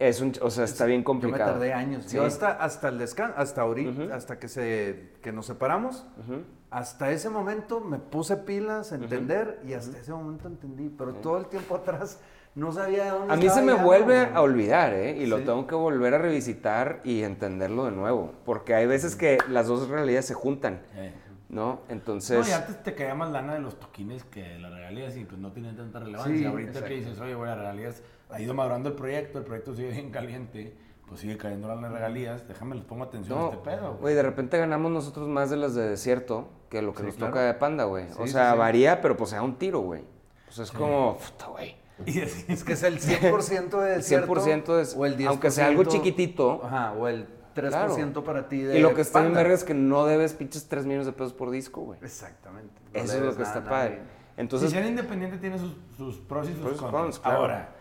[0.00, 1.52] Es un, o sea, está bien Yo me complicado.
[1.52, 2.04] tardé años.
[2.06, 2.16] Sí.
[2.16, 4.12] Yo hasta, hasta el descanso, hasta ahorita, Ujú.
[4.14, 6.42] hasta que, se, que nos separamos, Ujú.
[6.70, 10.88] hasta ese momento me puse pilas a entender y hasta ese momento entendí.
[10.88, 12.18] Pero todo el tiempo atrás
[12.54, 14.34] no sabía de dónde A mí se me vuelve güey.
[14.34, 15.18] a olvidar, ¿eh?
[15.18, 15.44] Y lo Sí.
[15.44, 18.32] tengo que volver a revisitar y entenderlo de nuevo.
[18.46, 21.12] Porque hay veces que las dos realidades se juntan, Eh.
[21.50, 21.60] ¿no?
[21.60, 22.48] No, Entonces...
[22.48, 25.38] y antes te caía más lana de los toquines que de las regalías y pues
[25.40, 26.34] no tienen tanta relevancia.
[26.38, 26.88] Sí, Ahorita exacto.
[26.88, 30.10] que dices, oye, bueno, las regalías ha ido madurando el proyecto, el proyecto sigue bien
[30.10, 30.76] caliente,
[31.08, 33.96] pues sigue cayendo las regalías, déjame les pongo atención a este pedo.
[34.00, 34.14] güey.
[34.14, 37.32] de repente ganamos nosotros más de las de desierto que lo que Sí, nos claro.
[37.32, 38.06] toca de panda, güey.
[38.18, 40.02] o sea, sí, varía, pero pues sea un tiro, güey.
[40.48, 41.76] O sea, es como, puta, güey.
[42.06, 44.34] Y Es que es el 100% de desierto.
[44.34, 46.60] 100% es, o el 10%, aunque sea algo chiquitito.
[46.64, 49.74] Ajá, o el 3% para ti de y lo que está en verga es que
[49.74, 51.98] no debes pinches 3 millones de pesos por disco, güey.
[52.02, 52.72] Exactamente.
[52.94, 54.00] No Eso es lo que nada está padre.
[54.36, 57.38] Entonces, si ser independiente tiene sus, sus pros y sus Pros cons, claro.
[57.38, 57.74] Ahora,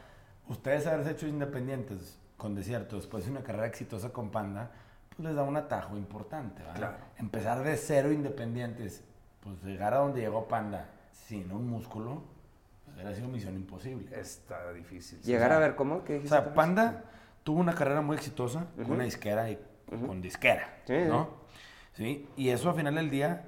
[0.49, 4.71] ustedes haberse hecho independientes con Desierto después de una carrera exitosa con Panda,
[5.09, 6.63] pues les da un atajo importante.
[6.63, 6.77] ¿vale?
[6.77, 6.97] Claro.
[7.17, 9.03] Empezar de cero independientes,
[9.41, 12.23] pues llegar a donde llegó Panda sin un músculo,
[12.85, 14.09] pues hubiera sido misión imposible.
[14.19, 15.21] Está difícil.
[15.21, 16.53] llegar o sea, a ver cómo, ¿qué O sea?
[16.53, 17.03] Panda
[17.43, 21.39] tuvo una carrera muy exitosa con una disquera y con disquera, Sí, ¿no?
[21.93, 23.43] Sí, y eso al final del día,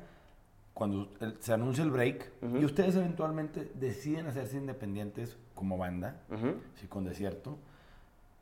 [0.74, 1.10] cuando
[1.40, 6.56] se anuncia el break y ustedes eventualmente deciden hacerse independientes como banda, Ujú.
[6.76, 7.56] sí, con Desierto,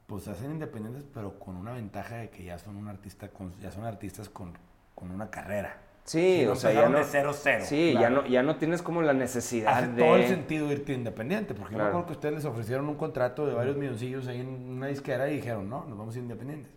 [0.08, 3.54] pues se hacen independientes pero con una ventaja de que ya son un artista, con,
[3.60, 4.54] ya son artistas con,
[4.96, 5.76] con una carrera.
[6.06, 6.98] Sí, Si no o sea, ya no.
[6.98, 7.66] de cero, cero.
[7.68, 8.22] Sí, ya, claro.
[8.22, 10.02] no, ya no tienes como la necesidad Hace de.
[10.02, 11.90] todo el sentido irte independiente, porque yo me Claro.
[11.90, 15.36] acuerdo que ustedes les ofrecieron un contrato de varios milloncillos ahí en una disquera y
[15.36, 16.72] dijeron, no, nos vamos a ir independientes.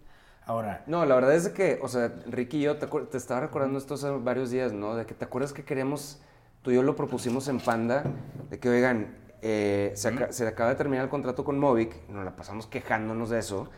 [0.45, 3.79] Ahora, No, la verdad es que, o sea, Ricky y yo, te, te estaba recordando
[3.79, 4.97] esto hace varios días, ¿no?
[4.97, 6.21] De que te acuerdas que queríamos,
[6.63, 8.03] tú y yo lo propusimos en Panda,
[8.51, 12.35] de que, oigan, eh, se, se acaba de terminar el contrato con Movic, nos la
[12.35, 13.69] pasamos quejándonos de eso,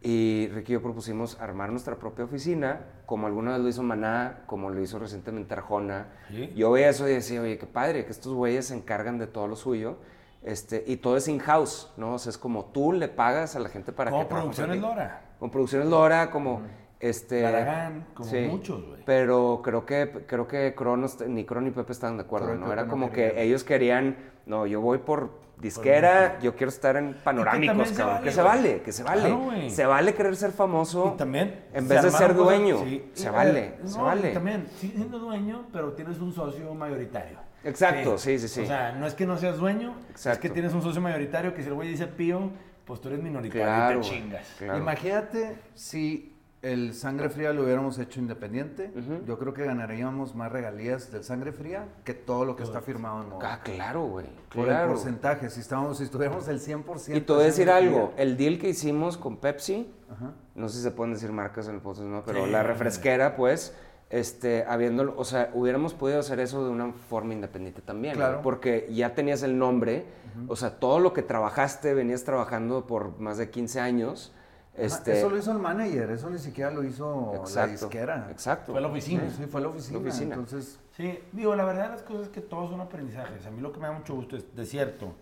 [0.00, 4.44] y Ricky y yo propusimos armar nuestra propia oficina, como alguna vez lo hizo Maná,
[4.46, 6.06] como lo hizo recientemente Arjona.
[6.28, 6.52] Sí.
[6.54, 9.48] Yo veía eso y decía, oye, qué padre, que estos güeyes se encargan de todo
[9.48, 9.96] lo suyo,
[10.44, 12.14] este, y todo es in-house, ¿no?
[12.14, 14.80] O sea, es como tú le pagas a la gente para como que por Producciones
[14.80, 15.22] Lora.
[15.40, 16.62] con Producciones Lora, como...
[17.00, 17.44] Este,
[18.14, 19.02] como sí, muchos, güey.
[19.04, 22.66] Pero creo que, creo que Cronos, ni Crono ni Pepe estaban de acuerdo, Crono y
[22.66, 22.72] ¿no?
[22.72, 27.88] Era como que ellos querían, no, yo voy por disquera, yo quiero estar en panorámicos,
[27.88, 28.14] se cabrón.
[28.16, 29.20] vale, que se vale, que se vale.
[29.22, 31.12] Claro, se vale querer ser famoso.
[31.14, 31.64] Y también.
[31.72, 33.10] En se vez de ser cosas- dueño, sí.
[33.14, 34.30] se Y, vale, eh, se no, vale.
[34.30, 37.38] y también, siendo dueño, pero tienes un socio mayoritario.
[37.64, 38.62] Exacto, sí, sí, sí.
[38.62, 40.40] O sea, no es que no seas dueño, es Exacto.
[40.42, 42.50] que tienes un socio mayoritario que si el güey dice pío,
[42.84, 44.54] pues tú eres minoritario Claro, y te chingas.
[44.58, 44.78] claro.
[44.78, 48.90] Imagínate si el sangre fría lo hubiéramos hecho independiente.
[49.26, 53.22] Yo creo que ganaríamos más regalías del sangre fría que todo lo que está firmado
[53.22, 53.54] en moda.
[53.54, 54.26] Ah, claro, güey.
[54.52, 54.86] Por Claro.
[54.88, 57.16] el porcentaje, si, estábamos, si estuviéramos el 100%.
[57.16, 58.22] Y te voy a de decir algo, fría.
[58.24, 60.32] el deal que hicimos con Pepsi, Ajá.
[60.56, 62.22] no sé si se pueden decir marcas en el podcast, ¿no?
[62.24, 63.72] Pero Sí, la refresquera, pues,
[64.10, 68.20] este, habiéndolo, o sea, hubiéramos podido hacer eso de una forma independiente también, ¿no?
[68.20, 68.40] Claro.
[68.42, 70.06] Porque ya tenías el nombre,
[70.48, 74.32] o sea, todo lo que trabajaste, venías trabajando por más de 15 años,
[74.78, 75.18] Este...
[75.18, 78.28] Eso lo hizo el manager, eso ni siquiera lo hizo la exacto, disquera.
[78.30, 78.72] Exacto.
[78.72, 79.30] Fue la oficina.
[79.30, 79.98] Sí, fue la oficina.
[79.98, 80.34] La oficina.
[80.34, 83.46] Entonces, Sí, digo, la verdad de las cosas es que todos son aprendizajes.
[83.46, 85.12] A mí lo que me da mucho gusto es, de cierto,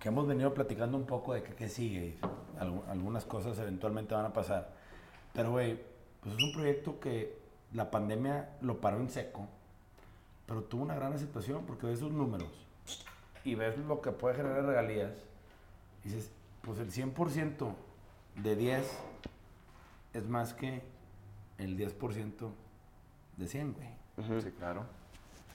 [0.00, 2.18] que hemos venido platicando un poco de que qué sigue.
[2.58, 4.72] algunas cosas eventualmente van a pasar.
[5.32, 5.78] Pero, güey,
[6.20, 7.38] pues es un proyecto que
[7.72, 9.46] la pandemia lo paró en seco,
[10.46, 12.50] pero tuvo una gran aceptación porque ves sus números
[13.44, 15.12] y ves lo que puede generar regalías.
[16.04, 17.72] Y dices, pues el 100%
[18.36, 18.90] de 10
[20.14, 20.82] es más que
[21.58, 22.50] el 10%
[23.36, 24.40] de 100, güey.
[24.42, 24.84] Sí, claro.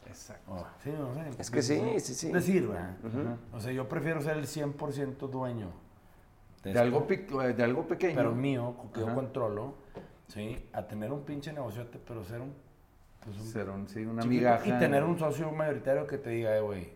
[0.08, 0.52] Exacto.
[0.54, 1.30] Oh, sí, no sé.
[1.42, 2.32] Es que sí, sí, sí.
[2.32, 2.96] Decir, ¿verdad?
[3.04, 3.58] Ujú.
[3.58, 5.72] O sea, yo prefiero ser el 100% dueño
[6.64, 8.16] De algo, pe- de algo pequeño.
[8.16, 9.76] pero mío, que yo controlo,
[10.28, 10.68] ¿sí?
[10.74, 12.54] A tener un pinche negociote, pero ser un...
[13.24, 14.68] Pues un Ser un- sí, una migaja.
[14.68, 16.90] Y tener un socio mayoritario que te diga, eh, güey,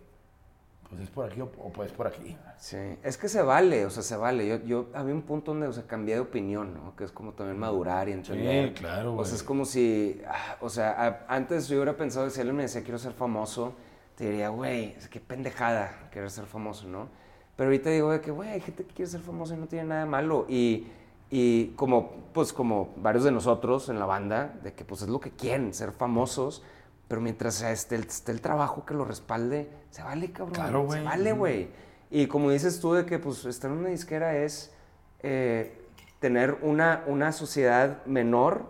[0.90, 2.36] pues es por aquí o, o pues por aquí.
[2.58, 4.48] Sí, es que se vale, o sea, se vale.
[4.48, 6.96] Yo, yo había un punto donde, o sea, cambié de opinión, ¿no?
[6.96, 8.74] Que es como también madurar y entender.
[8.74, 10.92] claro, O sea, es como si, ah, o sea,
[11.28, 13.74] a- antes yo hubiera pensado si alguien me decía quiero ser famoso,
[14.16, 17.08] te diría, güey, que pendejada querer ser famoso, ¿no?
[17.56, 19.86] Pero ahorita digo de que, güey, hay gente que quiere ser famoso y no tiene
[19.90, 20.46] nada de malo.
[20.50, 20.88] Y,
[21.30, 25.20] y como, pues, como varios de nosotros en la banda, de que pues es lo
[25.20, 26.64] que quieren, ser famosos.
[27.10, 30.56] Pero mientras esté el, esté el trabajo que lo respalde, se vale, cabrón.
[30.56, 31.00] Claro, güey.
[31.00, 31.70] Se vale, güey.
[32.10, 34.74] Y como dices tú, de que pues estar en una disquera es
[35.22, 35.86] eh,
[36.20, 38.66] tener una, una sociedad menor,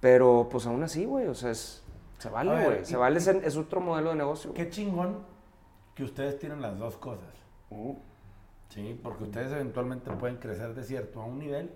[0.00, 1.84] pero pues aún así, güey, o sea, es,
[2.18, 2.84] se vale, güey.
[2.84, 4.52] Se vale, es otro modelo de negocio.
[4.52, 5.18] Qué chingón
[5.94, 7.28] que ustedes tienen las dos cosas.
[7.70, 7.94] Uh,
[8.68, 11.70] Sí, porque ustedes eventualmente pueden crecer de cierto a un nivel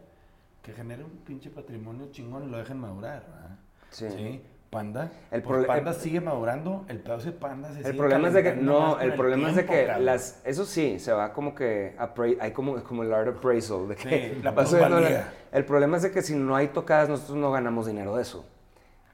[0.62, 3.24] que genere un pinche patrimonio chingón y lo dejen madurar.
[3.26, 3.58] ¿verdad?
[3.90, 4.42] Sí.
[4.70, 5.10] Panda.
[5.32, 8.34] El pues Panda el- sigue madurando, el pedo de Panda se El sigue problema es
[8.34, 10.06] de que, no, el problema es de tiempo, que cabrón.
[10.06, 11.96] las, eso sí, se va como que,
[12.40, 16.12] hay como, como el art appraisal, de que Sí, la la- el problema es de
[16.12, 18.44] que si no hay tocadas, nosotros no ganamos dinero de eso.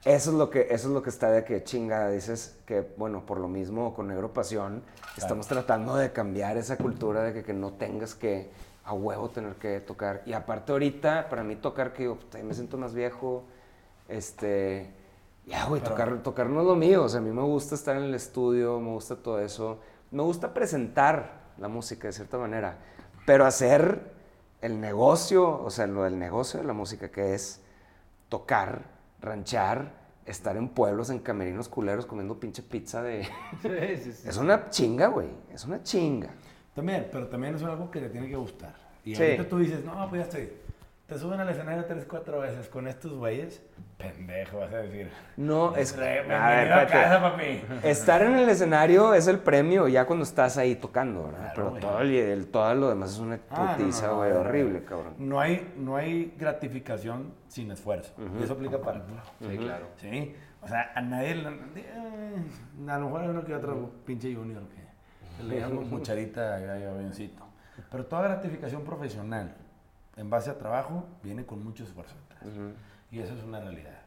[0.04, 3.24] Eso es lo que, eso es lo que está de que chinga, dices que, bueno,
[3.26, 4.82] por lo mismo con Negro Pasión,
[5.16, 8.50] estamos tratando de cambiar esa cultura de que, que no tengas que
[8.84, 10.22] a huevo tener que tocar.
[10.26, 13.42] Y aparte ahorita, para mí tocar, que yo me siento más viejo,
[14.08, 14.90] este,
[15.46, 17.04] ya, güey, tocar, tocar no es lo mío.
[17.04, 19.80] O sea, a mí me gusta estar en el estudio, me gusta todo eso.
[20.10, 22.78] Me gusta presentar la música de cierta manera,
[23.24, 24.12] pero hacer
[24.60, 27.62] el negocio, o sea, lo del negocio de la música, que es
[28.28, 28.82] tocar,
[29.20, 33.24] ranchar, estar en pueblos, en camerinos culeros, comiendo pinche pizza de...
[33.62, 34.28] Sí, sí, sí.
[34.28, 35.28] Es una chinga, güey.
[35.52, 36.30] Es una chinga.
[36.74, 38.74] También, pero también es algo que te tiene que gustar.
[39.04, 40.65] Y ahorita tú dices, no, pues ya estoy.
[41.06, 43.64] Te suben al escenario tres, cuatro veces con estos güeyes.
[43.96, 45.08] Pendejo, vas a decir.
[45.36, 45.96] No, es...
[45.96, 47.62] Re- A ver, a casa, papi.
[47.84, 51.38] Estar en el escenario es el premio ya cuando estás ahí tocando, ¿verdad?
[51.38, 51.80] Claro, Pero güey.
[51.80, 54.84] todo, el, el- todo lo demás es una Ah, no, no, putiza, güey, no, horrible,
[54.84, 55.14] cabrón.
[55.18, 58.12] No hay, no hay gratificación sin esfuerzo.
[58.40, 59.16] Y eso aplica para todo.
[59.48, 59.86] Sí, claro.
[59.98, 60.34] Sí.
[60.60, 61.30] O sea, a nadie.
[61.76, 66.82] eh, A lo mejor uno que otro pinche junior que le damos mucharita y ahí
[66.82, 67.44] avioncito.
[67.92, 69.54] Pero toda gratificación profesional
[70.16, 72.14] en base a trabajo viene con mucho esfuerzo.
[72.42, 72.72] Ujú.
[73.10, 73.98] Y eso es una realidad.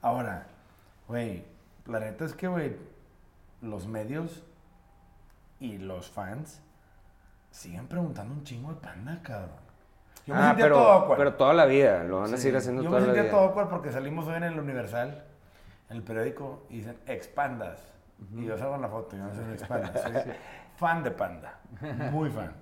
[0.00, 0.46] Ahora,
[1.08, 1.44] güey,
[1.86, 2.76] la neta es que, güey,
[3.60, 4.42] los medios
[5.60, 6.60] y los fans
[7.50, 9.62] siguen preguntando un chingo de panda, cabrón.
[10.26, 11.18] Yo me Ah, sentía pero, todo awkward.
[11.18, 13.38] pero toda la vida, lo van a seguir haciendo Yo toda me la sentía vida.
[13.38, 15.24] todo awkward porque salimos hoy en el Universal,
[15.90, 17.80] en el periódico, y dicen expandas.
[18.36, 20.00] Y yo salgo en la foto, yo no expandas.
[20.02, 20.12] Soy
[20.76, 21.58] fan de Panda,
[22.12, 22.52] muy fan.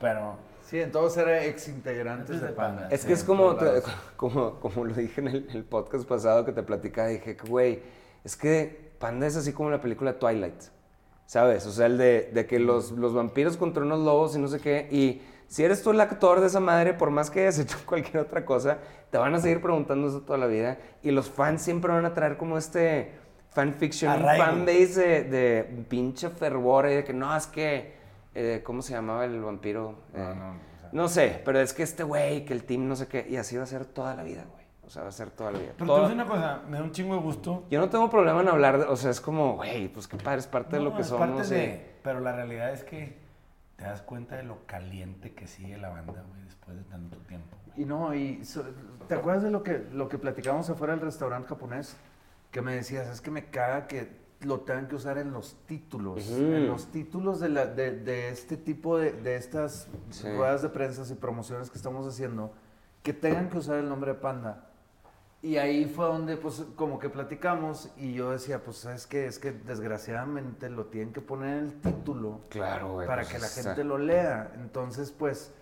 [0.00, 2.88] Pero, Sí, en todos eran ex integrantes Antes de Panda.
[2.90, 3.82] Es Sí, que es como, te-
[4.16, 7.82] como, como lo dije en el, el podcast pasado que te platicaba, dije, que, güey,
[8.24, 10.62] es que Panda es así como la película Twilight,
[11.26, 11.66] ¿sabes?
[11.66, 14.60] O sea, el de, de que los, los vampiros contra unos lobos y no sé
[14.60, 17.76] qué, y si eres tú el actor de esa madre, por más que hayas hecho
[17.84, 18.78] cualquier otra cosa,
[19.10, 20.78] te van a seguir preguntando eso toda la vida.
[21.02, 23.12] Y los fans siempre van a traer como este
[23.50, 24.44] fanfiction, Arraigo.
[24.44, 27.92] fanbase de, de pinche fervor y de que no, es que,
[28.34, 29.94] eh, ¿cómo se llamaba el vampiro?
[30.14, 30.88] Eh, No, no, o sea.
[30.92, 33.56] no sé, pero es que este güey, que el team no sé qué, y así
[33.56, 34.64] va a ser toda la vida, güey.
[34.86, 35.72] O sea, va a ser toda la vida.
[35.78, 37.64] Pero te Toda- voy a decir una cosa, me da un chingo de gusto.
[37.70, 40.40] Yo no tengo problema en hablar, de- o sea, es como, güey, pues qué padre,
[40.40, 41.26] es parte de No, lo que es somos.
[41.26, 43.16] parte y- de- pero la realidad es que
[43.76, 47.56] te das cuenta de lo caliente que sigue la banda, güey, después de tanto tiempo.
[47.76, 48.64] Y no, y so-
[49.08, 51.96] ¿te acuerdas de lo que, lo que platicamos afuera del restaurante japonés?
[52.52, 56.28] Que me decías, es que me caga que lo tengan que usar en los títulos.
[56.30, 60.28] En los títulos de, la, de, de este tipo de, de estas Sí.
[60.30, 62.52] ruedas de prensa y promociones que estamos haciendo,
[63.02, 64.70] que tengan que usar el nombre de Panda.
[65.42, 69.26] Y ahí fue donde, pues, como que platicamos y yo decía, pues, ¿sabes qué?
[69.26, 73.06] Es que desgraciadamente lo tienen que poner en el título Claro, güey.
[73.06, 74.52] para pues, que la gente lo lea.
[74.56, 75.52] Entonces, pues,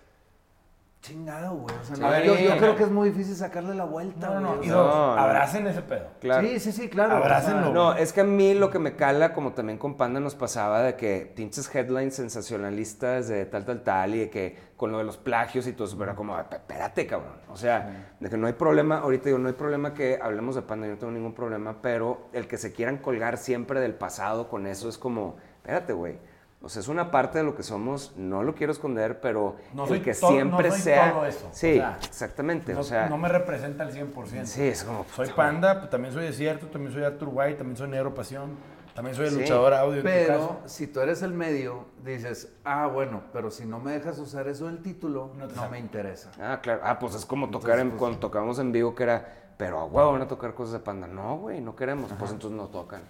[1.02, 1.74] chingado, güey.
[1.78, 2.26] O sea, no, Sí.
[2.26, 4.64] yo, yo creo que es muy difícil sacarle la vuelta, No, no, güey, no.
[4.64, 6.06] Y dos, abracen ese pedo.
[6.20, 6.46] Claro.
[6.48, 7.16] Sí, sí, sí, claro.
[7.16, 7.72] Abrácenlo.
[7.72, 10.80] No, es que a mí lo que me cala, como también con Panda nos pasaba,
[10.82, 15.04] de que pinches headlines sensacionalistas de tal, tal, tal, y de que con lo de
[15.04, 17.34] los plagios y todo eso, pero era como, "P- espérate, cabrón.
[17.50, 20.62] O sea, de que no hay problema, ahorita digo, no hay problema que hablemos de
[20.62, 24.48] Panda, yo no tengo ningún problema, pero el que se quieran colgar siempre del pasado
[24.48, 26.18] con eso es como, espérate, güey.
[26.64, 29.82] O sea, es una parte de lo que somos, no lo quiero esconder, pero No
[29.82, 31.12] el soy que to- no siempre soy sea...
[31.12, 33.08] todo eso, o Sí, sea, exactamente, No, o sea...
[33.08, 34.44] no me representa al 100%.
[34.46, 35.04] Sí, es como...
[35.16, 38.50] Soy Panda, pues, también soy Desierto, también soy Arthur White, también soy Negro Pasión,
[38.94, 39.40] también soy el Sí.
[39.40, 40.60] luchador audio en tu Pero caso.
[40.66, 44.66] si tú eres el medio, dices, ah, bueno, pero si no me dejas usar eso
[44.66, 46.30] del título, No me interesa.
[46.40, 46.82] Ah, claro.
[46.84, 49.84] Ah, pues es como tocar en, pues- cuando tocamos en vivo que era, pero a
[49.84, 51.08] huevo van a tocar cosas de panda.
[51.08, 52.12] No, güey, no queremos.
[52.18, 53.00] Pues entonces no tocan.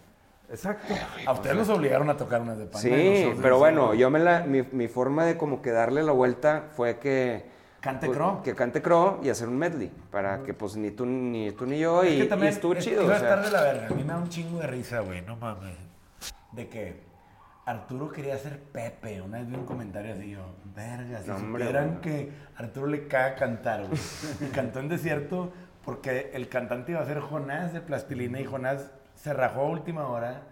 [0.52, 0.94] Exacto.
[1.26, 2.80] A ustedes los obligaron a tocar unas de Panda.
[2.80, 6.64] Sí, pero bueno, yo me la, mi, mi forma de como que darle la vuelta
[6.76, 7.50] fue que...
[7.80, 8.42] Cante pues, Crow.
[8.42, 9.90] Que cante Crow y hacer un medley.
[10.12, 12.74] Para que pues ni tú ni, tú, ni yo Es y, que y también estuvo
[12.74, 13.02] es- chido.
[13.02, 13.28] Iba o a sea.
[13.30, 13.86] estar de la verga.
[13.88, 15.22] A mí me da un chingo de risa, güey.
[15.22, 15.74] No mames.
[16.52, 17.00] De que
[17.66, 19.20] Arturo quería ser Pepe.
[19.20, 20.40] Una vez vi un comentario así yo,
[20.76, 24.00] verga, si No, hombre, supieran que Arturo le caga cantar, güey.
[24.40, 25.52] Y cantó en desierto
[25.84, 30.08] porque el cantante iba a ser Jonás de Plastilina y Jonás se rajó a última
[30.08, 30.42] hora.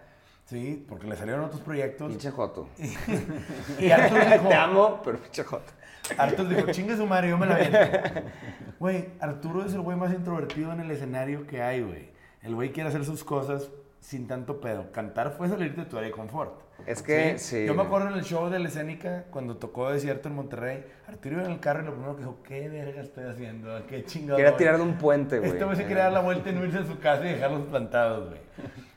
[0.45, 2.09] Sí, porque le salieron otros proyectos.
[2.09, 2.69] Pinche Joto.
[3.79, 5.71] Y Arturo dijo, Te amo, pero pinche Joto.
[6.17, 7.77] Arturo dijo, chingue su madre, yo me la viento.
[8.79, 12.09] Güey, Arturo es el güey más introvertido en el escenario que hay, güey.
[12.41, 14.91] El güey quiere hacer sus cosas sin tanto pedo.
[14.91, 16.59] Cantar fue salirte de tu área de confort.
[16.85, 17.65] Es que, sí.
[17.65, 21.35] Yo me acuerdo en el show de la escénica, cuando tocó Desierto en Monterrey, Arturo
[21.35, 23.85] iba en el carro y lo primero que dijo, ¿qué verga estoy haciendo?
[23.87, 24.37] ¿Qué chingado?
[24.37, 25.51] Quería voy?" tirar de un puente, güey.
[25.51, 27.67] Este güey se quería dar la vuelta y no irse a su casa y dejarlos
[27.67, 28.41] plantados, güey.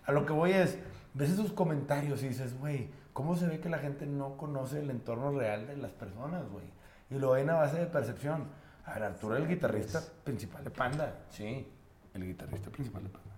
[0.07, 0.79] A lo que voy es,
[1.15, 4.91] ves esos comentarios y dices, güey, ¿cómo se ve que la gente no conoce el
[4.91, 6.67] entorno real de las personas, güey?
[7.11, 8.45] Y lo ven a base de percepción.
[8.87, 11.15] A ver, Arturo es el guitarrista principal de Panda.
[11.31, 11.67] Sí,
[12.13, 13.35] el guitarrista principal de Panda.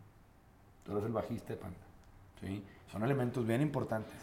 [0.85, 1.78] Tú eres el bajista de Panda.
[2.40, 4.14] Sí, son elementos bien importantes.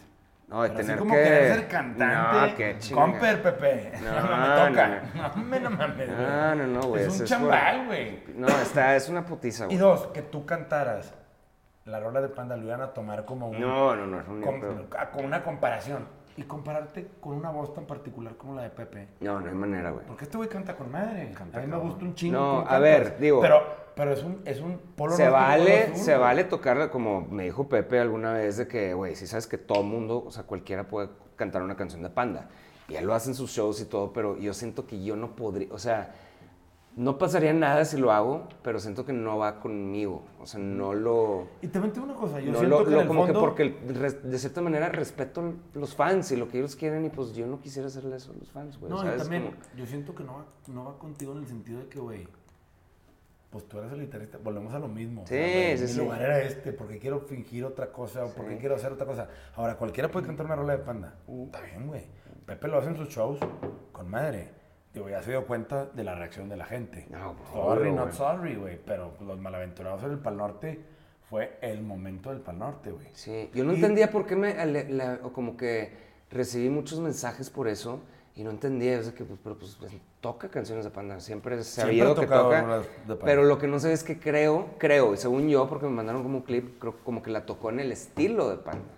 [0.48, 1.22] No, Pero así tener como que...
[1.22, 2.50] querer ser cantante.
[2.50, 2.78] No, qué.
[2.94, 3.92] Comper, Pepe.
[4.02, 5.02] No, No, me no, toca.
[5.14, 6.26] No, me no mames, güey.
[6.26, 7.04] No, no, no, güey.
[7.04, 8.22] Es un chambal, güey.
[8.36, 9.78] No, está, es una putiza, Y güey.
[9.78, 11.14] dos, que tú cantaras
[11.86, 14.42] la rola de Panda, lo iban a tomar como, un- No, no, no, es un
[14.42, 14.86] com- pedo.
[14.98, 16.06] a- como una comparación.
[16.36, 19.08] Y compararte con una voz tan particular como la de Pepe.
[19.20, 20.04] No, no hay manera, güey.
[20.04, 21.30] Porque este güey canta con madre.
[21.32, 22.36] Canta a mí me gusta un chingo.
[22.38, 23.62] No, a ver, digo- Pero,
[23.96, 27.22] pero es un, es un polo Se norte y vale, polo se vale tocar, como
[27.22, 30.44] me dijo Pepe alguna vez, de que, güey, si sabes que todo mundo, o sea,
[30.44, 32.48] cualquiera puede cantar una canción de Panda.
[32.88, 35.34] Y él lo hace en sus shows y todo, pero yo siento que yo no
[35.36, 36.12] podría, o sea,
[36.96, 40.22] no pasaría nada si lo hago, pero siento que no va conmigo.
[40.40, 41.48] O sea, no lo...
[41.60, 42.38] Y también tengo una cosa.
[42.40, 43.40] Yo no siento lo- que lo- en el como fondo...
[43.40, 47.34] que porque de cierta manera respeto los fans y lo que ellos quieren y pues
[47.34, 48.92] yo no quisiera hacerle eso a los fans, güey.
[48.92, 49.22] No, y ¿sabes?
[49.22, 51.98] también, Como- yo siento que no va, no va contigo en el sentido de que,
[51.98, 52.28] güey,
[53.54, 55.22] pues tú eres el guitarrista, volvemos a lo mismo.
[55.22, 55.36] o Sí,
[55.76, 55.98] sí, Mi sí.
[56.00, 59.28] lugar era este, porque quiero fingir otra cosa o porque quiero hacer otra cosa.
[59.54, 61.14] Ahora, cualquiera puede cantar una rola de panda.
[61.28, 62.02] Está bien, güey.
[62.44, 63.38] Pepe lo hace en sus shows
[63.92, 64.48] con madre.
[64.92, 67.06] Digo, ya se dio cuenta de la reacción de la gente.
[67.10, 68.76] No, sorry, not sorry, güey.
[68.84, 70.80] Pero los malaventurados en el Pal Norte
[71.30, 73.06] fue el momento del Pal Norte, güey.
[73.12, 75.92] Sí, yo no Y- entendía por qué me, la- como que
[76.28, 78.00] recibí muchos mensajes por eso
[78.36, 81.54] y no entendía, o sea, que pues, pero pues, pues, toca canciones de Panda, siempre
[81.56, 84.18] he Siempre sabido ha que tocado toca, de pero lo que no sé es que
[84.18, 87.46] creo, creo, y según yo, porque me mandaron como un clip, creo como que la
[87.46, 88.92] tocó en el estilo de Panda,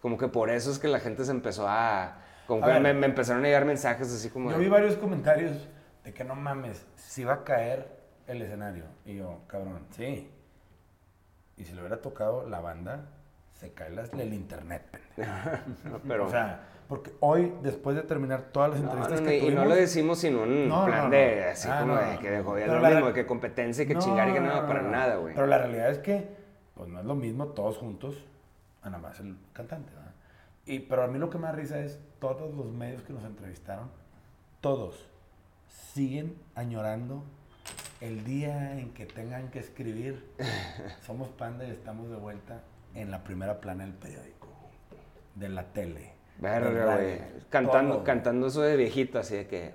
[0.00, 2.80] como que por eso es que la gente se empezó a, como A que ver.
[2.82, 5.68] me, me empezaron a llegar mensajes así como, Yo de- vi varios comentarios
[6.04, 8.84] de que no mames, si va a caer el escenario.
[9.04, 10.30] Y yo, cabrón, sí.
[11.58, 13.04] Y si le hubiera tocado la banda,
[13.52, 14.82] se cae las- el internet,
[15.16, 16.00] pendejo.
[16.08, 16.60] pero, O sea,
[16.90, 19.62] Porque hoy, después de terminar todas las No, entrevistas no, que y tuvimos...
[19.62, 22.80] no lo decimos sin un No, plan de así Ah, como de que de Pero
[22.80, 25.32] lo mismo, de que competencia y que chingar y que no, para nada, güey.
[25.32, 26.28] Pero la realidad es que,
[26.74, 28.16] pues no es lo mismo todos juntos,
[28.84, 30.10] nada más el cantante, ¿verdad?
[30.66, 33.22] Y, pero a mí lo que me da risa es todos los medios que nos
[33.22, 33.88] entrevistaron,
[34.60, 35.06] todos
[35.68, 37.22] siguen añorando
[38.00, 40.28] el día en que tengan que escribir.
[41.06, 42.62] Somos Panda y estamos de vuelta
[42.96, 44.48] en la primera plana del periódico,
[45.36, 46.18] de la tele.
[46.40, 47.18] Verga, güey.
[47.50, 48.04] Cantando, todo.
[48.04, 49.74] cantando eso de viejito, así de que.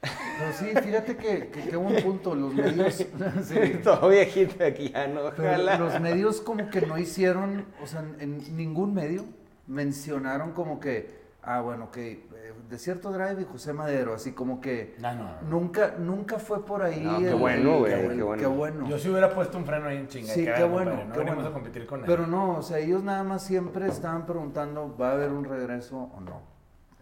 [0.00, 2.34] Pero sí, fíjate que, que qué buen punto.
[2.34, 2.94] Los medios.
[3.42, 3.80] sí.
[3.82, 8.56] Todo viejito aquí ya no, Pero los medios como que no hicieron, o sea, en
[8.56, 9.24] ningún medio
[9.66, 12.26] mencionaron como que, ah, bueno, que
[12.68, 15.48] Desierto Drive y José Madero, así como que No, no, no.
[15.48, 17.00] nunca, nunca fue por ahí.
[17.00, 18.40] No, qué el- bueno, güey, el- qué bueno.
[18.42, 18.88] Qué bueno.
[18.88, 20.32] Yo sí hubiera puesto un freno ahí en chinga.
[20.34, 21.48] Sí, qué bueno, compadre, No qué bueno.
[21.48, 22.04] a competir con él.
[22.06, 26.10] Pero no, o sea, ellos nada más siempre estaban preguntando, ¿va a haber un regreso
[26.14, 26.42] o no?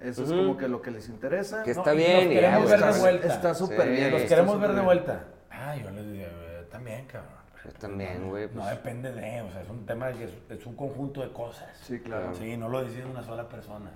[0.01, 0.39] Eso es Ujú.
[0.39, 1.63] como que lo que les interesa.
[1.65, 3.27] Que No, está bien, los y queremos ya, ver güey, de vuelta.
[3.35, 3.89] Está súper Sí.
[3.89, 4.11] bien.
[4.13, 5.25] Los queremos ver de vuelta.
[5.51, 7.33] Ah, yo les digo, eh, también, cabrón.
[7.65, 8.47] Yo también, güey.
[8.55, 11.23] No pues, depende de, o sea, es un tema de que es, es un conjunto
[11.23, 11.67] de cosas.
[11.83, 12.33] Sí, claro.
[12.37, 13.91] Sí, no lo decide una sola persona.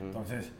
[0.00, 0.52] Entonces,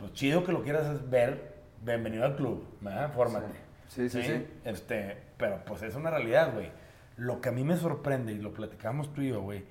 [0.00, 3.12] pues chido que lo quieras ver, bienvenido al club, ¿verdad?
[3.12, 3.52] Fórmate.
[3.88, 4.46] Sí, sí, sí.
[4.64, 6.70] Este, pero pues es una realidad, güey.
[7.16, 9.64] Lo que a mí me sorprende, y lo platicamos tú y yo, güey,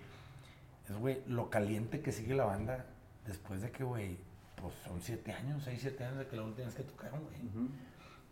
[0.88, 2.86] es, güey, lo caliente que sigue la banda
[3.26, 4.18] después de que, güey,
[4.62, 7.70] pues son siete años, seis, siete años de que la última vez que tocaron, güey.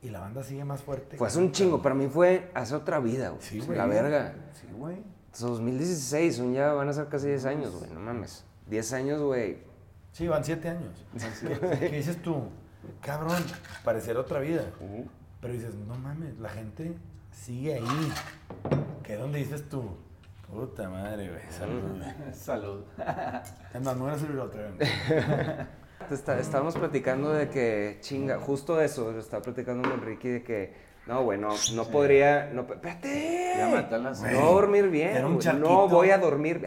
[0.04, 1.18] Y la banda sigue más fuerte.
[1.18, 3.42] Fue hace un chingo, para mí fue hace otra vida, güey.
[3.42, 3.76] Sí, güey.
[3.76, 4.36] La verga.
[4.54, 4.98] Sí, güey.
[5.34, 8.46] Es 2016, son ya van a ser casi 10 años, güey, no mames.
[8.68, 9.58] 10 años, güey.
[10.18, 11.06] Sí, van siete años.
[11.80, 12.50] ¿Qué dices tú?
[13.02, 13.38] Cabrón,
[13.84, 14.64] pareciera otra vida.
[15.40, 16.98] Pero dices, no mames, la gente
[17.32, 18.14] sigue ahí.
[19.04, 19.96] ¿Qué es donde dices tú?
[20.52, 21.42] Puta madre, güey.
[21.52, 21.82] Salud.
[22.00, 22.34] güey.
[22.34, 22.84] Salud.
[23.76, 24.90] Es más, me voy a servir otra vez.
[26.10, 30.74] Está- estábamos platicando de que, chinga, justo eso, lo estaba platicando con Ricky de que,
[31.06, 36.10] no, güey, no, no podría, no, espérate, Ya no dormir bien, Era un no voy
[36.10, 36.66] a dormir,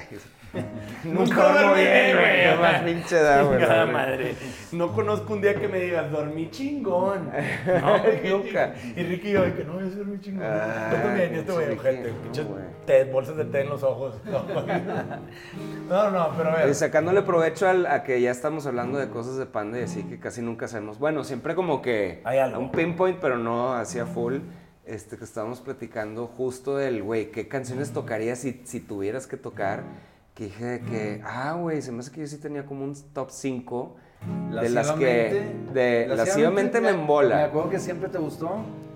[1.05, 3.61] nunca duermo bien, güey, más pinche da, güey,
[3.93, 4.35] madre.
[4.73, 7.31] No conozco un día que me digas, dormí chingón.
[7.67, 8.75] No, Nunca.
[8.97, 10.45] Y Ricky y yo, de que no, yo dormí chingón.
[10.45, 12.47] Ah, yo también, y este güey, Ricky, pinches
[12.87, 14.15] té, bolsas de té en los ojos.
[15.89, 16.69] No, no, pero a ver.
[16.69, 20.03] Y sacándole provecho al- a que ya estamos hablando de cosas de panda y así
[20.05, 20.99] que casi nunca hacemos.
[20.99, 22.57] Bueno, siempre como que Hay algo.
[22.57, 24.39] a un pinpoint, pero no hacia full.
[24.87, 29.83] Este, que estábamos platicando justo del, güey, ¿qué canciones tocarías si, si tuvieras que tocar?
[30.41, 32.95] Que dije de que, ah, güey, se me hace que yo sí tenía como un
[33.13, 33.97] top 5
[34.63, 37.45] de las que, de lascivamente me Me embola.
[37.45, 38.49] acuerdo que siempre te gustó.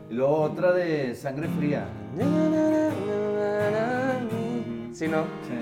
[0.08, 1.84] Y luego otra de Sangre Fría.
[4.94, 5.24] ¿Sí, no?
[5.46, 5.54] Sí.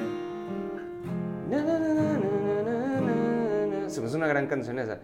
[3.89, 5.01] Se me hace una gran canción esa.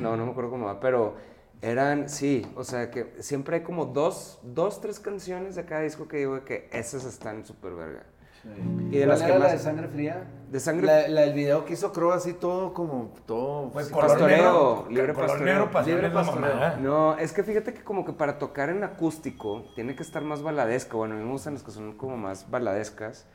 [0.00, 1.16] No, no me acuerdo cómo va, pero
[1.62, 6.08] eran, sí, o sea que siempre hay como dos, dos, tres canciones de cada disco
[6.08, 8.02] que digo que esas están súper verga.
[8.90, 10.24] Y de ¿Cuál las que la más- de Sangre Fría?
[10.50, 13.70] De Sangre- La, la del video que hizo Crow así todo como, todo...
[13.70, 15.54] Pues, sí, pastoreo, negro, libre color pastoreo.
[15.66, 16.76] negro, Libre pastoreo.
[16.80, 20.42] No, es que fíjate que como que para tocar en acústico tiene que estar más
[20.42, 20.96] baladesca.
[20.96, 23.26] Bueno, a mí me gustan las que son como más baladescas.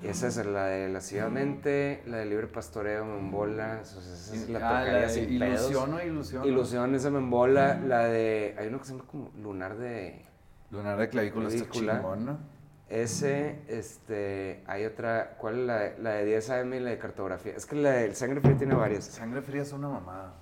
[0.00, 3.80] Y esa es la de Lascivamente, la de Libre Pastoreo, me embola.
[3.82, 5.60] o sea, esa es la Ah, tocaría la de sin pedos.
[5.70, 6.44] Ilusión o Ilusión.
[6.44, 7.78] Ilusión, esa me embola.
[7.86, 8.54] La de...
[8.58, 10.24] Hay uno que se llama como Lunar de...
[10.70, 12.38] Lunar de clavícula está chingón, ¿no?
[12.88, 14.64] Ese, este...
[14.66, 15.36] Hay otra...
[15.38, 17.54] ¿Cuál es la de, la de 10 AM y la de cartografía?
[17.54, 19.04] Es que la de Sangre Fría tiene varias.
[19.04, 20.34] Sangre Fría es una mamada.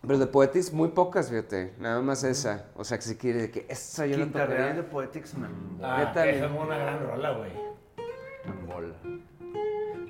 [0.00, 1.74] Pero de Poetis muy pocas, fíjate.
[1.78, 2.66] Nada más esa.
[2.74, 4.82] O sea, que si quiere que esa yo la Quinta Real tocaría.
[4.82, 5.96] de Poetics me embola.
[5.98, 7.50] Ah, esa es una gran rola, güey.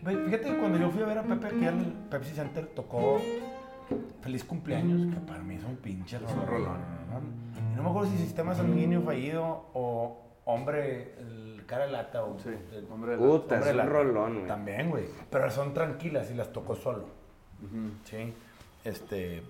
[0.03, 3.21] Güey, Fíjate que cuando yo fui a ver a Pepe aquí al Pepsi Center tocó
[4.21, 6.47] Feliz Cumpleaños, que para mí es un pinche rolón.
[6.47, 6.79] rolón.
[7.11, 7.73] ¿no?
[7.73, 12.39] Y no me acuerdo si Sistema Sanguíneo Fallido o Hombre, el cara de lata o
[12.39, 13.89] Sí, el- hombre de la- Puta, Hombre es un Lata.
[13.91, 14.47] rolón, güey.
[14.47, 15.05] También, güey.
[15.31, 17.07] Pero son tranquilas y las tocó solo.
[18.05, 18.35] Sí.
[18.85, 19.43] Este.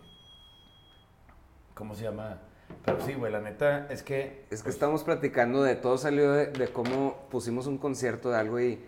[1.74, 2.38] ¿Cómo se llama?
[2.84, 4.44] Pero sí, güey, la neta es que.
[4.50, 8.60] Es que estamos platicando de todo salió de, de cómo pusimos un concierto de algo
[8.60, 8.80] y,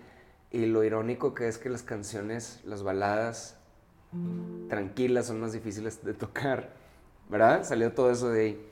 [0.51, 3.57] y lo irónico que es que las canciones, las baladas
[4.69, 6.71] tranquilas son más difíciles de tocar.
[7.29, 7.65] ¿Verdad?
[7.65, 8.67] Salió todo eso de ahí.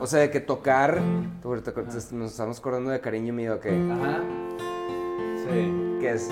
[0.00, 4.22] O sea, de que tocar, nos estamos acordando de cariño mío, que, Ajá.
[5.44, 5.98] Sí.
[6.00, 6.28] que, es,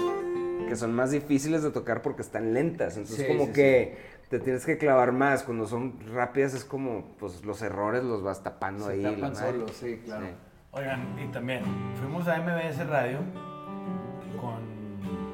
[0.68, 2.96] que son más difíciles de tocar porque están lentas.
[2.96, 3.96] Entonces, Sí, como sí, que
[4.28, 5.42] te tienes que clavar más.
[5.42, 9.02] Cuando son rápidas, es como, pues los errores los vas tapando Se ahí.
[9.02, 10.26] tapan solos, sí, claro.
[10.72, 11.62] Oigan, y también
[12.00, 13.20] fuimos a MBS Radio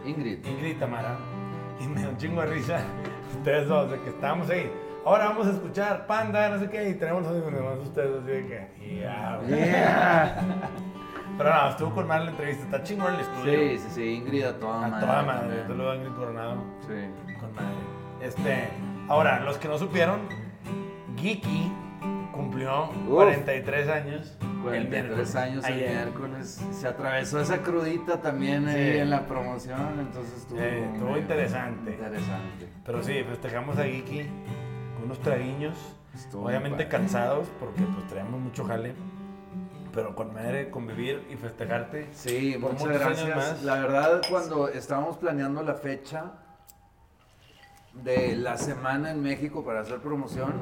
[0.05, 0.45] Ingrid.
[0.45, 1.17] Ingrid y Tamara.
[1.81, 2.81] Y me dio un chingo de risa.
[3.39, 4.71] Ustedes dos, de que estábamos ahí.
[5.05, 6.91] Ahora vamos a escuchar Panda, no sé qué.
[6.91, 8.97] Y tenemos los audífonos, ustedes así de que.
[9.01, 9.61] Yeah, güey.
[11.39, 12.65] Pero no, estuvo con mal la entrevista.
[12.65, 13.53] Está chingón el estudio.
[13.53, 15.07] Sí, sí, sí, Ingrid a toda A madre.
[15.07, 15.41] toda madre.
[15.47, 15.67] también.
[15.67, 16.57] Te lo dan Ingrid Coronado.
[16.83, 17.35] Sí.
[17.41, 17.77] Con madre.
[18.23, 18.69] Este.
[19.09, 20.21] Ahora, los que no supieron,
[21.17, 21.73] Geeky
[22.33, 23.09] cumplió Uf.
[23.09, 24.39] 43 años.
[24.41, 25.37] el 43 miércoles.
[25.37, 25.91] años el Ayer.
[25.91, 26.65] miércoles.
[26.71, 28.71] Se atravesó esa crudita también Sí.
[28.77, 31.91] ahí en la promoción, entonces estuvo, Eh, estuvo interesante.
[31.93, 32.69] Interesante.
[32.85, 34.23] Pero sí, festejamos a Geeky
[34.95, 35.77] con unos traguiños.
[36.15, 38.95] Estuvo Obviamente cansados porque pues traíamos mucho jale.
[39.93, 42.09] Pero con madre convivir y festejarte.
[42.13, 43.37] Sí, por muchas gracias.
[43.37, 43.63] más.
[43.63, 46.33] La verdad, cuando estábamos planeando la fecha
[47.95, 50.53] de la semana en México para hacer promoción,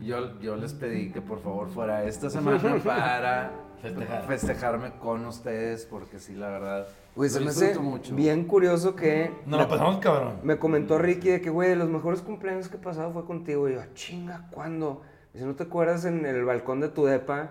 [0.00, 4.26] yo, yo les pedí que por favor fuera esta semana para Festejar.
[4.26, 6.86] festejarme con ustedes, porque sí, la verdad,
[7.16, 8.14] Güey, se lo me hace mucho.
[8.14, 9.32] bien curioso que...
[9.44, 10.34] Nos lo pasamos cabrón.
[10.44, 13.68] Me comentó Ricky de que, güey, de los mejores cumpleaños que he pasado fue contigo.
[13.68, 15.02] Y yo, "Ah, chinga, ¿cuándo?
[15.34, 17.50] Dice, ¿no te acuerdas en el balcón de tu depa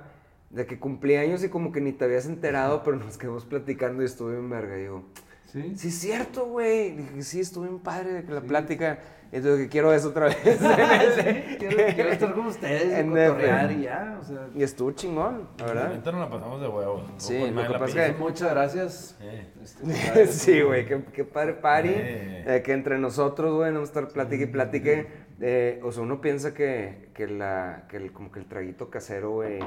[0.50, 4.02] de que cumplí años y como que ni te habías enterado, pero nos quedamos platicando
[4.02, 4.78] y estuve en verga?
[4.78, 5.04] Y digo,
[5.52, 5.74] ¿Sí?
[5.76, 6.92] sí es cierto, güey.
[6.92, 9.00] Dije, sí, estuve en padre de que la plática.
[9.34, 10.38] Entonces, que quiero eso otra vez.
[11.60, 14.48] quiero, quiero estar con ustedes y En cotorrear y ya, o sea...
[14.54, 15.90] y estuvo chingón, la verdad.
[15.94, 17.04] neta nos la pasamos de huevos.
[17.18, 18.06] Sí, lo que la pasa pizza.
[18.08, 19.18] es que- Muchas gracias.
[19.22, 19.46] Eh.
[19.64, 21.90] Este, sí, güey, qué, qué padre party.
[21.90, 22.44] Eh.
[22.46, 25.08] eh, que entre nosotros, güey, no vamos a estar platique y platique.
[25.40, 29.32] eh, o sea, uno piensa que, que, la, que el, como que el traguito casero,
[29.32, 29.60] güey.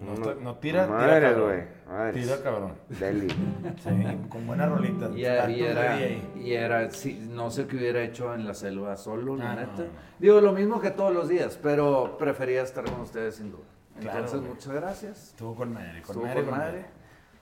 [0.00, 1.44] No, está- no tira, tira Madre, cabrón.
[1.48, 1.60] güey.
[1.88, 2.24] madres.
[2.24, 2.72] Tira cabrón.
[2.88, 3.26] Deli.
[3.82, 5.10] Sí, con buenas rolitas.
[5.16, 5.98] Y, Datos y era,
[6.36, 9.60] y era, sí, no sé qué hubiera hecho en la selva solo, la Ah, no,
[9.60, 9.82] neta.
[9.82, 9.88] no.
[10.18, 13.62] Digo, lo mismo que todos los días, pero prefería estar con ustedes sin duda.
[14.00, 14.52] Claro, Entonces, güey.
[14.52, 15.28] muchas gracias.
[15.30, 16.66] Estuvo con madre, con Estuvo madre, con madre.
[16.78, 16.84] madre.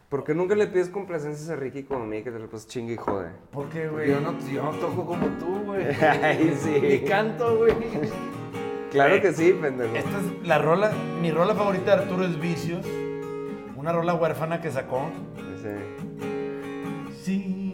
[0.08, 2.68] ¿Por qué nunca le pides complacencias a Ricky como a mí que te lo pasas
[2.68, 3.28] chingue y jode?
[3.50, 4.10] ¿Por qué, Porque güey?
[4.10, 5.84] yo no, yo no toco como tú, güey.
[6.22, 6.78] Ay, sí.
[6.80, 7.74] Ni canto, güey.
[8.90, 9.94] Claro que sí, pendejo.
[9.94, 12.86] Esta es la rola, mi rola favorita de Arturo es Vicios.
[13.76, 15.08] Una rola huérfana que sacó.
[15.62, 15.68] Sí,
[17.22, 17.72] Sí.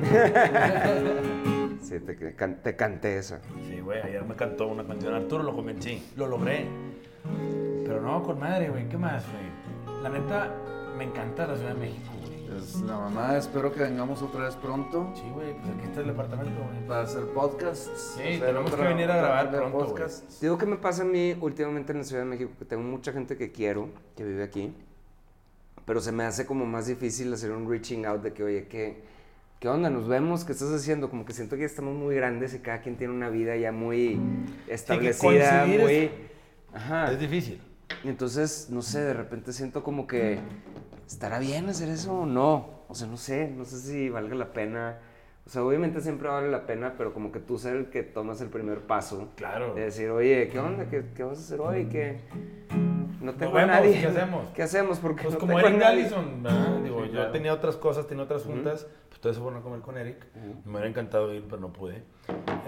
[1.82, 3.40] sí te, can- te canté esa.
[3.68, 6.66] Sí, güey, ayer me cantó una canción Arturo, lo convencí, lo logré.
[7.84, 10.02] Pero no, con madre, güey, ¿qué más, güey?
[10.02, 10.50] La neta,
[10.96, 12.10] me encanta la Ciudad de México.
[12.50, 16.06] Pues la mamá, espero que vengamos otra vez pronto Sí, güey, pues aquí está el
[16.08, 16.86] departamento, güey.
[16.86, 18.14] para hacer podcasts.
[18.16, 20.40] Sí, hacer tenemos que otra- venir a grabar pronto, podcasts.
[20.40, 23.12] Digo que me pasa a mí últimamente en la Ciudad de México, que tengo mucha
[23.12, 24.74] gente que quiero, que vive aquí,
[25.84, 29.00] pero se me hace como más difícil hacer un reaching out de que, oye, ¿qué,
[29.60, 29.88] qué onda?
[29.90, 30.44] ¿Nos vemos?
[30.44, 31.08] ¿Qué estás haciendo?
[31.10, 33.70] Como que siento que ya estamos muy grandes y cada quien tiene una vida ya
[33.72, 34.20] muy
[34.68, 35.18] establecida,
[35.62, 35.94] coincidir muy...
[35.94, 36.10] es-
[36.74, 37.12] Ajá.
[37.12, 37.60] Es difícil.
[38.04, 40.38] Y entonces, no sé, de repente siento como que,
[41.10, 42.84] ¿estará bien hacer eso o no?
[42.88, 44.98] O sea, no sé, no sé si valga la pena.
[45.44, 48.40] O sea, obviamente siempre vale la pena, pero como que tú ser el que tomas
[48.40, 49.30] el primer paso.
[49.36, 49.74] Claro.
[49.74, 50.88] De decir, oye, ¿qué onda?
[50.88, 51.86] ¿Qué, qué vas a hacer hoy?
[51.86, 52.20] ¿Qué?
[53.20, 54.00] No tengo a vemos, nadie.
[54.00, 54.48] ¿qué hacemos?
[54.54, 54.98] ¿Qué hacemos?
[54.98, 55.82] Porque Pues no como a Eric.
[55.82, 56.80] Allison, ¿verdad?
[56.82, 59.80] Digo, Sí, yo tenía otras cosas, tenía otras juntas, pues todos se fueron a comer
[59.80, 60.24] con Eric.
[60.64, 62.02] Me hubiera encantado ir, pero no pude.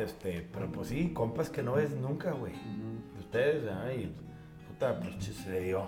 [0.01, 2.53] Este, pero pues sí, compas que no ves nunca, güey.
[3.19, 3.91] Ustedes, ¿verdad?
[3.93, 4.13] Y
[4.69, 5.87] puta, pues se dio.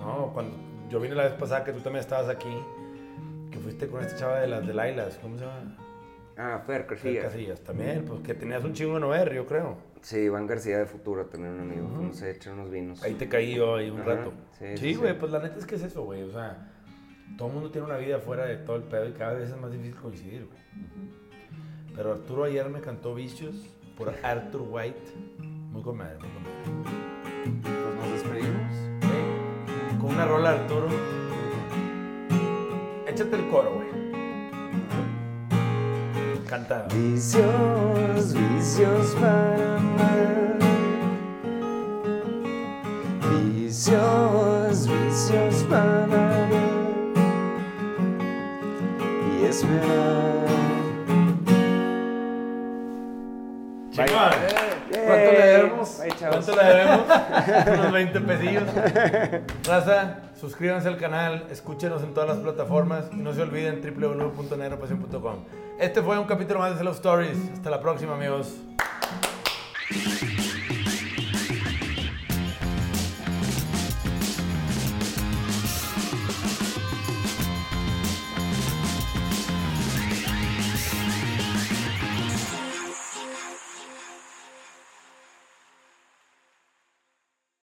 [0.00, 0.56] No, cuando
[0.92, 2.54] yo vine la vez pasada que tú también estabas aquí,
[3.50, 5.74] que fuiste con esta chava de las de Lailas, ¿cómo se llama?
[6.36, 7.22] Ah, Fer Fer García.
[7.22, 9.78] Casillas, también, pues que tenías un chingo de no ver, yo creo.
[10.02, 11.88] Sí, Iván García de Futuro, también un amigo.
[11.88, 13.02] Fuimos a echar unos vinos.
[13.02, 14.32] Ahí te caí yo ahí un Ajá, rato.
[14.58, 15.16] sí, güey, sí.
[15.18, 16.24] pues la neta es que es eso, güey.
[16.24, 16.70] O sea,
[17.38, 19.56] todo el mundo tiene una vida fuera de todo el pedo y cada vez es
[19.56, 20.60] más difícil coincidir, güey.
[21.96, 23.54] Pero Arturo ayer me cantó Vicios
[23.96, 25.00] por Arthur White.
[25.70, 27.81] Muy con madre, muy con
[30.14, 30.88] una rola Arturo.
[33.06, 33.88] Échate el coro, güey.
[36.48, 36.88] Cantado.
[36.94, 40.58] Vicios, vicios para amar.
[43.30, 46.72] Vicios, vicios para ver
[49.40, 50.46] y esperar.
[53.92, 54.81] Chingón.
[55.06, 55.98] ¿Cuánto le debemos?
[55.98, 56.44] Bye, chavos.
[56.44, 57.00] ¿Cuánto le debemos?
[57.78, 58.64] Unos 20 pesillos.
[59.66, 65.44] Raza, suscríbanse al canal, escúchenos en todas las plataformas y no se olviden www.negropasión.com.
[65.78, 67.38] Este fue un capítulo más de Love Stories.
[67.54, 68.56] Hasta la próxima, amigos.